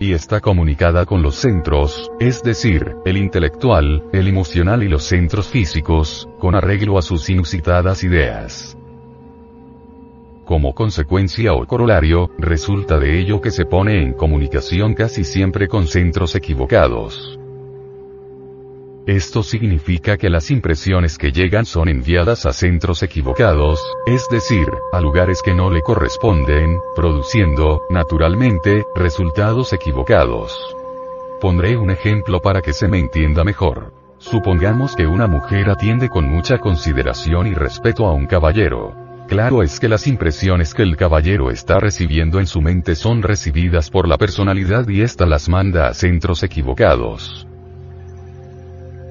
Y 0.00 0.12
está 0.12 0.40
comunicada 0.40 1.06
con 1.06 1.22
los 1.22 1.36
centros, 1.36 2.10
es 2.18 2.42
decir, 2.42 2.96
el 3.04 3.16
intelectual, 3.16 4.02
el 4.12 4.26
emocional 4.26 4.82
y 4.82 4.88
los 4.88 5.04
centros 5.04 5.46
físicos, 5.46 6.28
con 6.40 6.56
arreglo 6.56 6.98
a 6.98 7.02
sus 7.02 7.30
inusitadas 7.30 8.02
ideas. 8.02 8.76
Como 10.44 10.74
consecuencia 10.74 11.54
o 11.54 11.64
corolario, 11.66 12.30
resulta 12.36 12.98
de 12.98 13.20
ello 13.20 13.40
que 13.40 13.52
se 13.52 13.64
pone 13.64 14.02
en 14.02 14.12
comunicación 14.12 14.94
casi 14.94 15.22
siempre 15.22 15.68
con 15.68 15.86
centros 15.86 16.34
equivocados. 16.34 17.38
Esto 19.06 19.44
significa 19.44 20.16
que 20.16 20.28
las 20.28 20.50
impresiones 20.50 21.16
que 21.16 21.30
llegan 21.30 21.64
son 21.64 21.88
enviadas 21.88 22.44
a 22.44 22.52
centros 22.52 23.04
equivocados, 23.04 23.80
es 24.04 24.26
decir, 24.28 24.66
a 24.92 25.00
lugares 25.00 25.42
que 25.42 25.54
no 25.54 25.70
le 25.70 25.80
corresponden, 25.80 26.80
produciendo, 26.96 27.82
naturalmente, 27.88 28.84
resultados 28.96 29.72
equivocados. 29.72 30.58
Pondré 31.40 31.76
un 31.76 31.90
ejemplo 31.90 32.40
para 32.40 32.60
que 32.60 32.72
se 32.72 32.88
me 32.88 32.98
entienda 32.98 33.44
mejor. 33.44 33.92
Supongamos 34.18 34.96
que 34.96 35.06
una 35.06 35.28
mujer 35.28 35.70
atiende 35.70 36.08
con 36.08 36.28
mucha 36.28 36.58
consideración 36.58 37.46
y 37.46 37.54
respeto 37.54 38.06
a 38.06 38.12
un 38.12 38.26
caballero. 38.26 38.92
Claro 39.28 39.62
es 39.62 39.78
que 39.78 39.88
las 39.88 40.08
impresiones 40.08 40.74
que 40.74 40.82
el 40.82 40.96
caballero 40.96 41.52
está 41.52 41.78
recibiendo 41.78 42.40
en 42.40 42.48
su 42.48 42.60
mente 42.60 42.96
son 42.96 43.22
recibidas 43.22 43.88
por 43.88 44.08
la 44.08 44.18
personalidad 44.18 44.88
y 44.88 45.02
ésta 45.02 45.26
las 45.26 45.48
manda 45.48 45.86
a 45.86 45.94
centros 45.94 46.42
equivocados. 46.42 47.46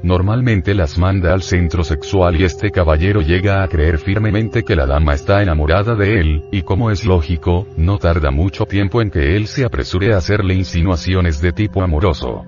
Normalmente 0.05 0.75
las 0.75 0.99
manda 0.99 1.33
al 1.33 1.41
centro 1.41 1.83
sexual 1.83 2.39
y 2.39 2.43
este 2.43 2.69
caballero 2.69 3.21
llega 3.21 3.63
a 3.63 3.67
creer 3.67 3.97
firmemente 3.97 4.61
que 4.61 4.75
la 4.75 4.85
dama 4.85 5.15
está 5.15 5.41
enamorada 5.41 5.95
de 5.95 6.19
él, 6.19 6.43
y 6.51 6.61
como 6.61 6.91
es 6.91 7.05
lógico, 7.05 7.65
no 7.75 7.97
tarda 7.97 8.29
mucho 8.29 8.67
tiempo 8.67 9.01
en 9.01 9.09
que 9.09 9.35
él 9.35 9.47
se 9.47 9.65
apresure 9.65 10.13
a 10.13 10.17
hacerle 10.17 10.53
insinuaciones 10.53 11.41
de 11.41 11.53
tipo 11.53 11.81
amoroso. 11.81 12.45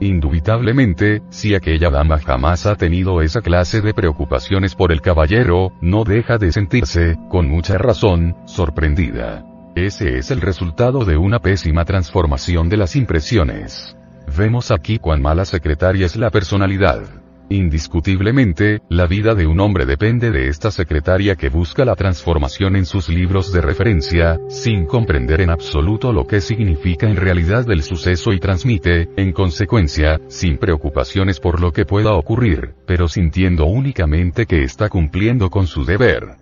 Indubitablemente, 0.00 1.22
si 1.30 1.54
aquella 1.54 1.88
dama 1.88 2.18
jamás 2.18 2.66
ha 2.66 2.74
tenido 2.74 3.22
esa 3.22 3.42
clase 3.42 3.80
de 3.80 3.94
preocupaciones 3.94 4.74
por 4.74 4.90
el 4.90 5.00
caballero, 5.00 5.70
no 5.80 6.02
deja 6.02 6.36
de 6.36 6.50
sentirse, 6.50 7.14
con 7.30 7.48
mucha 7.48 7.78
razón, 7.78 8.34
sorprendida. 8.44 9.44
Ese 9.76 10.18
es 10.18 10.32
el 10.32 10.40
resultado 10.40 11.04
de 11.04 11.16
una 11.16 11.38
pésima 11.38 11.84
transformación 11.84 12.68
de 12.68 12.76
las 12.76 12.96
impresiones. 12.96 13.96
Vemos 14.36 14.70
aquí 14.70 14.98
cuán 14.98 15.22
mala 15.22 15.44
secretaria 15.44 16.06
es 16.06 16.16
la 16.16 16.30
personalidad. 16.30 17.02
Indiscutiblemente, 17.50 18.80
la 18.90 19.06
vida 19.06 19.34
de 19.34 19.46
un 19.46 19.58
hombre 19.60 19.86
depende 19.86 20.30
de 20.30 20.48
esta 20.48 20.70
secretaria 20.70 21.34
que 21.34 21.48
busca 21.48 21.86
la 21.86 21.96
transformación 21.96 22.76
en 22.76 22.84
sus 22.84 23.08
libros 23.08 23.52
de 23.52 23.62
referencia, 23.62 24.38
sin 24.48 24.84
comprender 24.84 25.40
en 25.40 25.48
absoluto 25.48 26.12
lo 26.12 26.26
que 26.26 26.42
significa 26.42 27.08
en 27.08 27.16
realidad 27.16 27.70
el 27.70 27.82
suceso 27.82 28.32
y 28.34 28.38
transmite, 28.38 29.08
en 29.16 29.32
consecuencia, 29.32 30.20
sin 30.28 30.58
preocupaciones 30.58 31.40
por 31.40 31.58
lo 31.60 31.72
que 31.72 31.86
pueda 31.86 32.12
ocurrir, 32.12 32.74
pero 32.86 33.08
sintiendo 33.08 33.64
únicamente 33.64 34.44
que 34.44 34.62
está 34.62 34.90
cumpliendo 34.90 35.48
con 35.48 35.66
su 35.66 35.86
deber. 35.86 36.36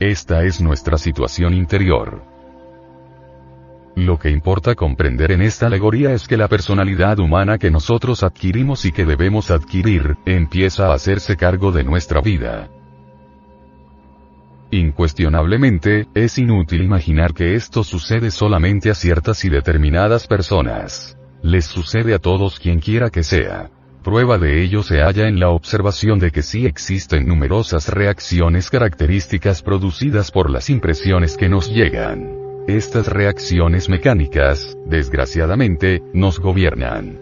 Esta 0.00 0.44
es 0.44 0.62
nuestra 0.62 0.96
situación 0.96 1.52
interior. 1.52 2.37
Lo 3.98 4.16
que 4.16 4.30
importa 4.30 4.76
comprender 4.76 5.32
en 5.32 5.42
esta 5.42 5.66
alegoría 5.66 6.12
es 6.12 6.28
que 6.28 6.36
la 6.36 6.46
personalidad 6.46 7.18
humana 7.18 7.58
que 7.58 7.68
nosotros 7.68 8.22
adquirimos 8.22 8.84
y 8.84 8.92
que 8.92 9.04
debemos 9.04 9.50
adquirir, 9.50 10.16
empieza 10.24 10.86
a 10.86 10.94
hacerse 10.94 11.36
cargo 11.36 11.72
de 11.72 11.82
nuestra 11.82 12.20
vida. 12.20 12.68
Incuestionablemente, 14.70 16.06
es 16.14 16.38
inútil 16.38 16.84
imaginar 16.84 17.34
que 17.34 17.56
esto 17.56 17.82
sucede 17.82 18.30
solamente 18.30 18.88
a 18.88 18.94
ciertas 18.94 19.44
y 19.44 19.48
determinadas 19.48 20.28
personas. 20.28 21.18
Les 21.42 21.64
sucede 21.64 22.14
a 22.14 22.20
todos 22.20 22.60
quien 22.60 22.78
quiera 22.78 23.10
que 23.10 23.24
sea. 23.24 23.68
Prueba 24.04 24.38
de 24.38 24.62
ello 24.62 24.84
se 24.84 25.00
halla 25.00 25.26
en 25.26 25.40
la 25.40 25.48
observación 25.48 26.20
de 26.20 26.30
que 26.30 26.42
sí 26.42 26.66
existen 26.66 27.26
numerosas 27.26 27.88
reacciones 27.88 28.70
características 28.70 29.60
producidas 29.60 30.30
por 30.30 30.50
las 30.50 30.70
impresiones 30.70 31.36
que 31.36 31.48
nos 31.48 31.68
llegan. 31.68 32.47
Estas 32.68 33.06
reacciones 33.06 33.88
mecánicas, 33.88 34.76
desgraciadamente, 34.84 36.02
nos 36.12 36.38
gobiernan. 36.38 37.18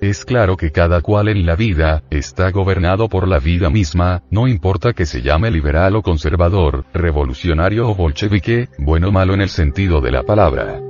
Es 0.00 0.24
claro 0.24 0.56
que 0.56 0.70
cada 0.70 1.00
cual 1.00 1.26
en 1.26 1.44
la 1.44 1.56
vida, 1.56 2.04
está 2.08 2.52
gobernado 2.52 3.08
por 3.08 3.26
la 3.26 3.40
vida 3.40 3.70
misma, 3.70 4.22
no 4.30 4.46
importa 4.46 4.92
que 4.92 5.06
se 5.06 5.22
llame 5.22 5.50
liberal 5.50 5.96
o 5.96 6.02
conservador, 6.02 6.84
revolucionario 6.94 7.88
o 7.88 7.96
bolchevique, 7.96 8.68
bueno 8.78 9.08
o 9.08 9.10
malo 9.10 9.34
en 9.34 9.40
el 9.40 9.48
sentido 9.48 10.00
de 10.00 10.12
la 10.12 10.22
palabra. 10.22 10.80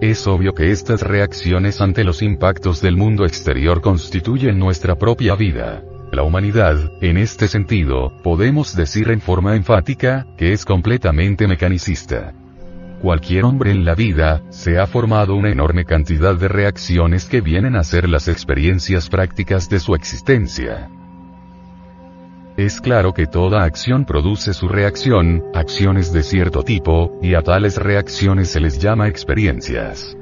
Es 0.00 0.26
obvio 0.26 0.54
que 0.54 0.70
estas 0.70 1.02
reacciones 1.02 1.82
ante 1.82 2.02
los 2.02 2.22
impactos 2.22 2.80
del 2.80 2.96
mundo 2.96 3.26
exterior 3.26 3.82
constituyen 3.82 4.58
nuestra 4.58 4.96
propia 4.96 5.34
vida. 5.34 5.82
La 6.12 6.24
humanidad, 6.24 6.92
en 7.00 7.16
este 7.16 7.48
sentido, 7.48 8.12
podemos 8.22 8.76
decir 8.76 9.10
en 9.10 9.22
forma 9.22 9.56
enfática, 9.56 10.26
que 10.36 10.52
es 10.52 10.66
completamente 10.66 11.48
mecanicista. 11.48 12.34
Cualquier 13.00 13.44
hombre 13.44 13.70
en 13.70 13.86
la 13.86 13.94
vida, 13.94 14.42
se 14.50 14.78
ha 14.78 14.86
formado 14.86 15.34
una 15.34 15.50
enorme 15.50 15.86
cantidad 15.86 16.36
de 16.36 16.48
reacciones 16.48 17.24
que 17.24 17.40
vienen 17.40 17.76
a 17.76 17.82
ser 17.82 18.10
las 18.10 18.28
experiencias 18.28 19.08
prácticas 19.08 19.70
de 19.70 19.80
su 19.80 19.94
existencia. 19.94 20.90
Es 22.58 22.82
claro 22.82 23.14
que 23.14 23.26
toda 23.26 23.64
acción 23.64 24.04
produce 24.04 24.52
su 24.52 24.68
reacción, 24.68 25.42
acciones 25.54 26.12
de 26.12 26.22
cierto 26.22 26.62
tipo, 26.62 27.18
y 27.22 27.32
a 27.32 27.40
tales 27.40 27.78
reacciones 27.78 28.50
se 28.50 28.60
les 28.60 28.78
llama 28.78 29.08
experiencias. 29.08 30.14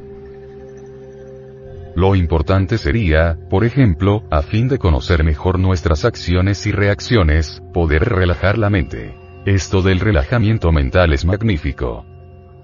Lo 1.96 2.14
importante 2.14 2.78
sería, 2.78 3.36
por 3.48 3.64
ejemplo, 3.64 4.22
a 4.30 4.42
fin 4.42 4.68
de 4.68 4.78
conocer 4.78 5.24
mejor 5.24 5.58
nuestras 5.58 6.04
acciones 6.04 6.66
y 6.66 6.72
reacciones, 6.72 7.62
poder 7.72 8.08
relajar 8.08 8.58
la 8.58 8.70
mente. 8.70 9.14
Esto 9.44 9.82
del 9.82 10.00
relajamiento 10.00 10.70
mental 10.70 11.12
es 11.12 11.24
magnífico. 11.24 12.04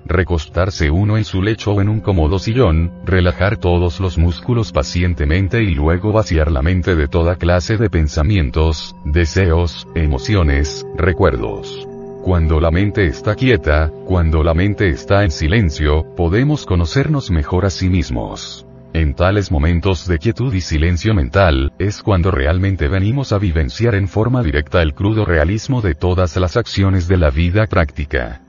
Recostarse 0.05 0.91
uno 0.91 1.17
en 1.17 1.25
su 1.25 1.43
lecho 1.43 1.73
o 1.73 1.81
en 1.81 1.89
un 1.89 2.01
cómodo 2.01 2.39
sillón, 2.39 2.93
relajar 3.05 3.57
todos 3.57 3.99
los 3.99 4.19
músculos 4.19 4.71
pacientemente 4.71 5.63
y 5.63 5.75
luego 5.75 6.13
vaciar 6.13 6.53
la 6.53 6.63
mente 6.63 6.95
de 6.95 7.09
toda 7.09 7.35
clase 7.35 7.77
de 7.77 7.91
pensamientos, 7.91 8.95
deseos, 9.05 9.89
emociones, 9.97 10.87
recuerdos. 10.97 11.89
Cuando 12.23 12.61
la 12.61 12.71
mente 12.71 13.07
está 13.07 13.35
quieta, 13.35 13.91
cuando 14.05 14.45
la 14.45 14.55
mente 14.55 14.89
está 14.89 15.25
en 15.25 15.31
silencio, 15.31 16.15
podemos 16.17 16.67
conocernos 16.67 17.31
mejor 17.31 17.65
a 17.65 17.71
sí 17.71 17.89
mismos. 17.89 18.66
En 18.97 19.13
tales 19.13 19.53
momentos 19.53 20.09
de 20.09 20.19
quietud 20.19 20.55
y 20.55 20.63
silencio 20.63 21.13
mental, 21.13 21.75
es 21.79 22.03
cuando 22.03 22.31
realmente 22.31 22.89
venimos 22.89 23.31
a 23.31 23.39
vivenciar 23.39 23.95
en 23.95 24.09
forma 24.09 24.43
directa 24.43 24.81
el 24.81 24.95
crudo 24.95 25.27
realismo 25.27 25.83
de 25.83 25.95
todas 25.95 26.35
las 26.39 26.57
acciones 26.57 27.07
de 27.07 27.19
la 27.19 27.29
vida 27.29 27.67
práctica. 27.67 28.41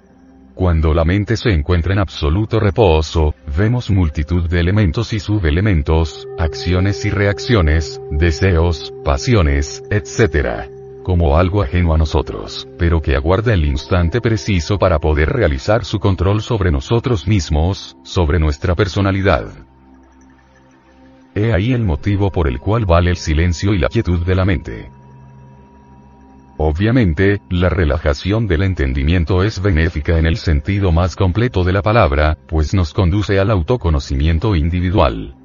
Cuando 0.55 0.93
la 0.93 1.03
mente 1.03 1.35
se 1.35 1.49
encuentra 1.49 1.91
en 1.91 1.99
absoluto 1.99 2.61
reposo, 2.61 3.35
vemos 3.57 3.91
multitud 3.91 4.49
de 4.49 4.61
elementos 4.61 5.11
y 5.11 5.19
subelementos, 5.19 6.25
acciones 6.39 7.03
y 7.03 7.09
reacciones, 7.09 7.99
deseos, 8.09 8.93
pasiones, 9.03 9.83
etc. 9.91 10.69
como 11.03 11.37
algo 11.37 11.61
ajeno 11.61 11.93
a 11.93 11.97
nosotros, 11.97 12.69
pero 12.79 13.01
que 13.01 13.17
aguarda 13.17 13.53
el 13.53 13.65
instante 13.65 14.21
preciso 14.21 14.79
para 14.79 14.99
poder 14.99 15.27
realizar 15.27 15.83
su 15.83 15.99
control 15.99 16.41
sobre 16.41 16.71
nosotros 16.71 17.27
mismos, 17.27 17.97
sobre 18.03 18.39
nuestra 18.39 18.75
personalidad. 18.75 19.49
He 21.37 21.53
ahí 21.53 21.71
el 21.71 21.83
motivo 21.83 22.31
por 22.31 22.47
el 22.47 22.59
cual 22.59 22.87
vale 22.87 23.11
el 23.11 23.15
silencio 23.15 23.75
y 23.75 23.77
la 23.77 23.89
quietud 23.89 24.25
de 24.25 24.33
la 24.33 24.43
mente. 24.43 24.89
Obviamente, 26.57 27.41
la 27.51 27.69
relajación 27.69 28.47
del 28.47 28.63
entendimiento 28.63 29.43
es 29.43 29.61
benéfica 29.61 30.17
en 30.17 30.25
el 30.25 30.37
sentido 30.37 30.91
más 30.91 31.15
completo 31.15 31.63
de 31.63 31.73
la 31.73 31.83
palabra, 31.83 32.39
pues 32.47 32.73
nos 32.73 32.91
conduce 32.91 33.37
al 33.37 33.51
autoconocimiento 33.51 34.55
individual. 34.55 35.35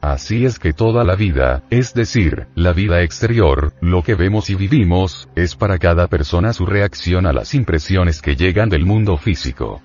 Así 0.00 0.46
es 0.46 0.58
que 0.58 0.72
toda 0.72 1.04
la 1.04 1.14
vida, 1.14 1.62
es 1.70 1.94
decir, 1.94 2.48
la 2.56 2.72
vida 2.72 3.02
exterior, 3.02 3.72
lo 3.80 4.02
que 4.02 4.16
vemos 4.16 4.50
y 4.50 4.56
vivimos, 4.56 5.28
es 5.36 5.54
para 5.54 5.78
cada 5.78 6.08
persona 6.08 6.52
su 6.52 6.66
reacción 6.66 7.24
a 7.24 7.32
las 7.32 7.54
impresiones 7.54 8.20
que 8.20 8.34
llegan 8.34 8.68
del 8.68 8.84
mundo 8.84 9.16
físico. 9.16 9.80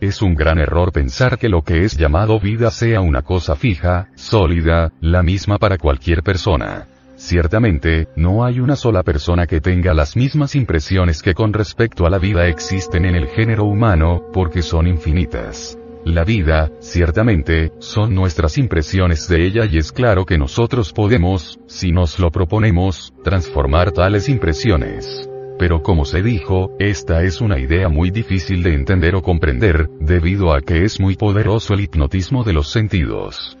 Es 0.00 0.22
un 0.22 0.34
gran 0.34 0.58
error 0.58 0.92
pensar 0.92 1.38
que 1.38 1.50
lo 1.50 1.60
que 1.60 1.84
es 1.84 1.98
llamado 1.98 2.40
vida 2.40 2.70
sea 2.70 3.02
una 3.02 3.20
cosa 3.20 3.54
fija, 3.54 4.08
sólida, 4.14 4.92
la 5.02 5.22
misma 5.22 5.58
para 5.58 5.76
cualquier 5.76 6.22
persona. 6.22 6.86
Ciertamente, 7.16 8.08
no 8.16 8.42
hay 8.42 8.60
una 8.60 8.76
sola 8.76 9.02
persona 9.02 9.46
que 9.46 9.60
tenga 9.60 9.92
las 9.92 10.16
mismas 10.16 10.54
impresiones 10.54 11.20
que 11.20 11.34
con 11.34 11.52
respecto 11.52 12.06
a 12.06 12.10
la 12.10 12.18
vida 12.18 12.46
existen 12.46 13.04
en 13.04 13.14
el 13.14 13.28
género 13.28 13.64
humano, 13.64 14.22
porque 14.32 14.62
son 14.62 14.86
infinitas. 14.86 15.76
La 16.06 16.24
vida, 16.24 16.70
ciertamente, 16.80 17.72
son 17.78 18.14
nuestras 18.14 18.56
impresiones 18.56 19.28
de 19.28 19.44
ella 19.44 19.66
y 19.66 19.76
es 19.76 19.92
claro 19.92 20.24
que 20.24 20.38
nosotros 20.38 20.94
podemos, 20.94 21.60
si 21.66 21.92
nos 21.92 22.18
lo 22.18 22.30
proponemos, 22.30 23.12
transformar 23.22 23.92
tales 23.92 24.30
impresiones 24.30 25.29
pero 25.60 25.82
como 25.82 26.06
se 26.06 26.22
dijo, 26.22 26.70
esta 26.78 27.22
es 27.22 27.42
una 27.42 27.58
idea 27.58 27.90
muy 27.90 28.10
difícil 28.10 28.62
de 28.62 28.72
entender 28.72 29.14
o 29.14 29.20
comprender, 29.20 29.90
debido 30.00 30.54
a 30.54 30.62
que 30.62 30.84
es 30.84 30.98
muy 30.98 31.16
poderoso 31.16 31.74
el 31.74 31.80
hipnotismo 31.80 32.44
de 32.44 32.54
los 32.54 32.70
sentidos. 32.70 33.58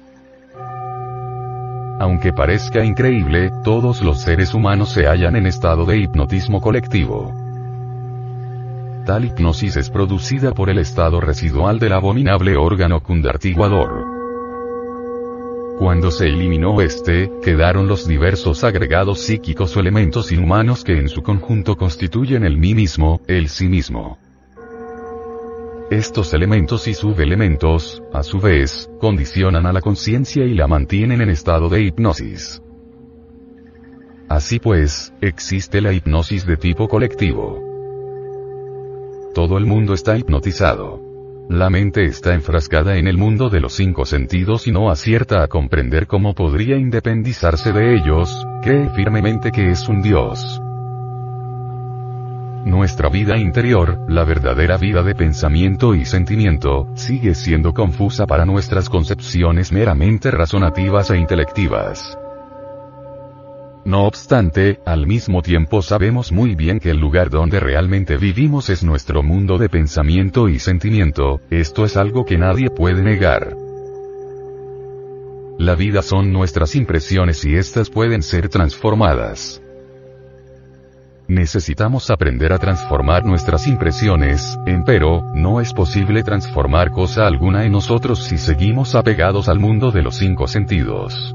Aunque 2.00 2.32
parezca 2.32 2.82
increíble, 2.82 3.50
todos 3.64 4.00
los 4.00 4.22
seres 4.22 4.54
humanos 4.54 4.92
se 4.92 5.04
hallan 5.04 5.36
en 5.36 5.46
estado 5.46 5.84
de 5.84 5.98
hipnotismo 5.98 6.62
colectivo. 6.62 7.34
Tal 9.04 9.26
hipnosis 9.26 9.76
es 9.76 9.90
producida 9.90 10.52
por 10.52 10.70
el 10.70 10.78
estado 10.78 11.20
residual 11.20 11.78
del 11.78 11.92
abominable 11.92 12.56
órgano 12.56 13.02
cundartiguador. 13.02 14.19
Cuando 15.80 16.10
se 16.10 16.26
eliminó 16.26 16.82
este, 16.82 17.32
quedaron 17.42 17.88
los 17.88 18.06
diversos 18.06 18.64
agregados 18.64 19.20
psíquicos 19.20 19.74
o 19.74 19.80
elementos 19.80 20.30
inhumanos 20.30 20.84
que 20.84 20.98
en 20.98 21.08
su 21.08 21.22
conjunto 21.22 21.78
constituyen 21.78 22.44
el 22.44 22.58
mí 22.58 22.74
mismo, 22.74 23.22
el 23.26 23.48
sí 23.48 23.66
mismo. 23.66 24.18
Estos 25.90 26.34
elementos 26.34 26.86
y 26.86 26.92
subelementos, 26.92 28.02
a 28.12 28.22
su 28.22 28.40
vez, 28.40 28.90
condicionan 29.00 29.64
a 29.64 29.72
la 29.72 29.80
conciencia 29.80 30.44
y 30.44 30.52
la 30.52 30.66
mantienen 30.66 31.22
en 31.22 31.30
estado 31.30 31.70
de 31.70 31.80
hipnosis. 31.80 32.60
Así 34.28 34.58
pues, 34.58 35.14
existe 35.22 35.80
la 35.80 35.94
hipnosis 35.94 36.44
de 36.44 36.58
tipo 36.58 36.88
colectivo. 36.88 37.58
Todo 39.34 39.56
el 39.56 39.64
mundo 39.64 39.94
está 39.94 40.18
hipnotizado. 40.18 41.09
La 41.50 41.68
mente 41.68 42.04
está 42.04 42.32
enfrascada 42.32 42.96
en 42.96 43.08
el 43.08 43.18
mundo 43.18 43.50
de 43.50 43.58
los 43.58 43.72
cinco 43.72 44.06
sentidos 44.06 44.68
y 44.68 44.70
no 44.70 44.88
acierta 44.88 45.42
a 45.42 45.48
comprender 45.48 46.06
cómo 46.06 46.32
podría 46.32 46.76
independizarse 46.76 47.72
de 47.72 47.96
ellos, 47.96 48.46
cree 48.62 48.88
firmemente 48.90 49.50
que 49.50 49.72
es 49.72 49.88
un 49.88 50.00
Dios. 50.00 50.62
Nuestra 52.64 53.08
vida 53.08 53.36
interior, 53.36 53.98
la 54.08 54.22
verdadera 54.22 54.76
vida 54.76 55.02
de 55.02 55.16
pensamiento 55.16 55.96
y 55.96 56.04
sentimiento, 56.04 56.86
sigue 56.94 57.34
siendo 57.34 57.74
confusa 57.74 58.28
para 58.28 58.44
nuestras 58.44 58.88
concepciones 58.88 59.72
meramente 59.72 60.30
razonativas 60.30 61.10
e 61.10 61.18
intelectivas. 61.18 62.16
No 63.90 64.04
obstante, 64.04 64.78
al 64.86 65.08
mismo 65.08 65.42
tiempo 65.42 65.82
sabemos 65.82 66.30
muy 66.30 66.54
bien 66.54 66.78
que 66.78 66.90
el 66.90 66.98
lugar 66.98 67.28
donde 67.28 67.58
realmente 67.58 68.18
vivimos 68.18 68.70
es 68.70 68.84
nuestro 68.84 69.24
mundo 69.24 69.58
de 69.58 69.68
pensamiento 69.68 70.48
y 70.48 70.60
sentimiento, 70.60 71.40
esto 71.50 71.84
es 71.84 71.96
algo 71.96 72.24
que 72.24 72.38
nadie 72.38 72.70
puede 72.70 73.02
negar. 73.02 73.56
La 75.58 75.74
vida 75.74 76.02
son 76.02 76.32
nuestras 76.32 76.76
impresiones 76.76 77.44
y 77.44 77.56
éstas 77.56 77.90
pueden 77.90 78.22
ser 78.22 78.48
transformadas. 78.48 79.60
Necesitamos 81.26 82.10
aprender 82.10 82.52
a 82.52 82.58
transformar 82.58 83.24
nuestras 83.24 83.66
impresiones, 83.66 84.56
empero, 84.66 85.32
no 85.34 85.60
es 85.60 85.72
posible 85.72 86.22
transformar 86.22 86.92
cosa 86.92 87.26
alguna 87.26 87.64
en 87.64 87.72
nosotros 87.72 88.22
si 88.22 88.38
seguimos 88.38 88.94
apegados 88.94 89.48
al 89.48 89.58
mundo 89.58 89.90
de 89.90 90.02
los 90.02 90.14
cinco 90.14 90.46
sentidos. 90.46 91.34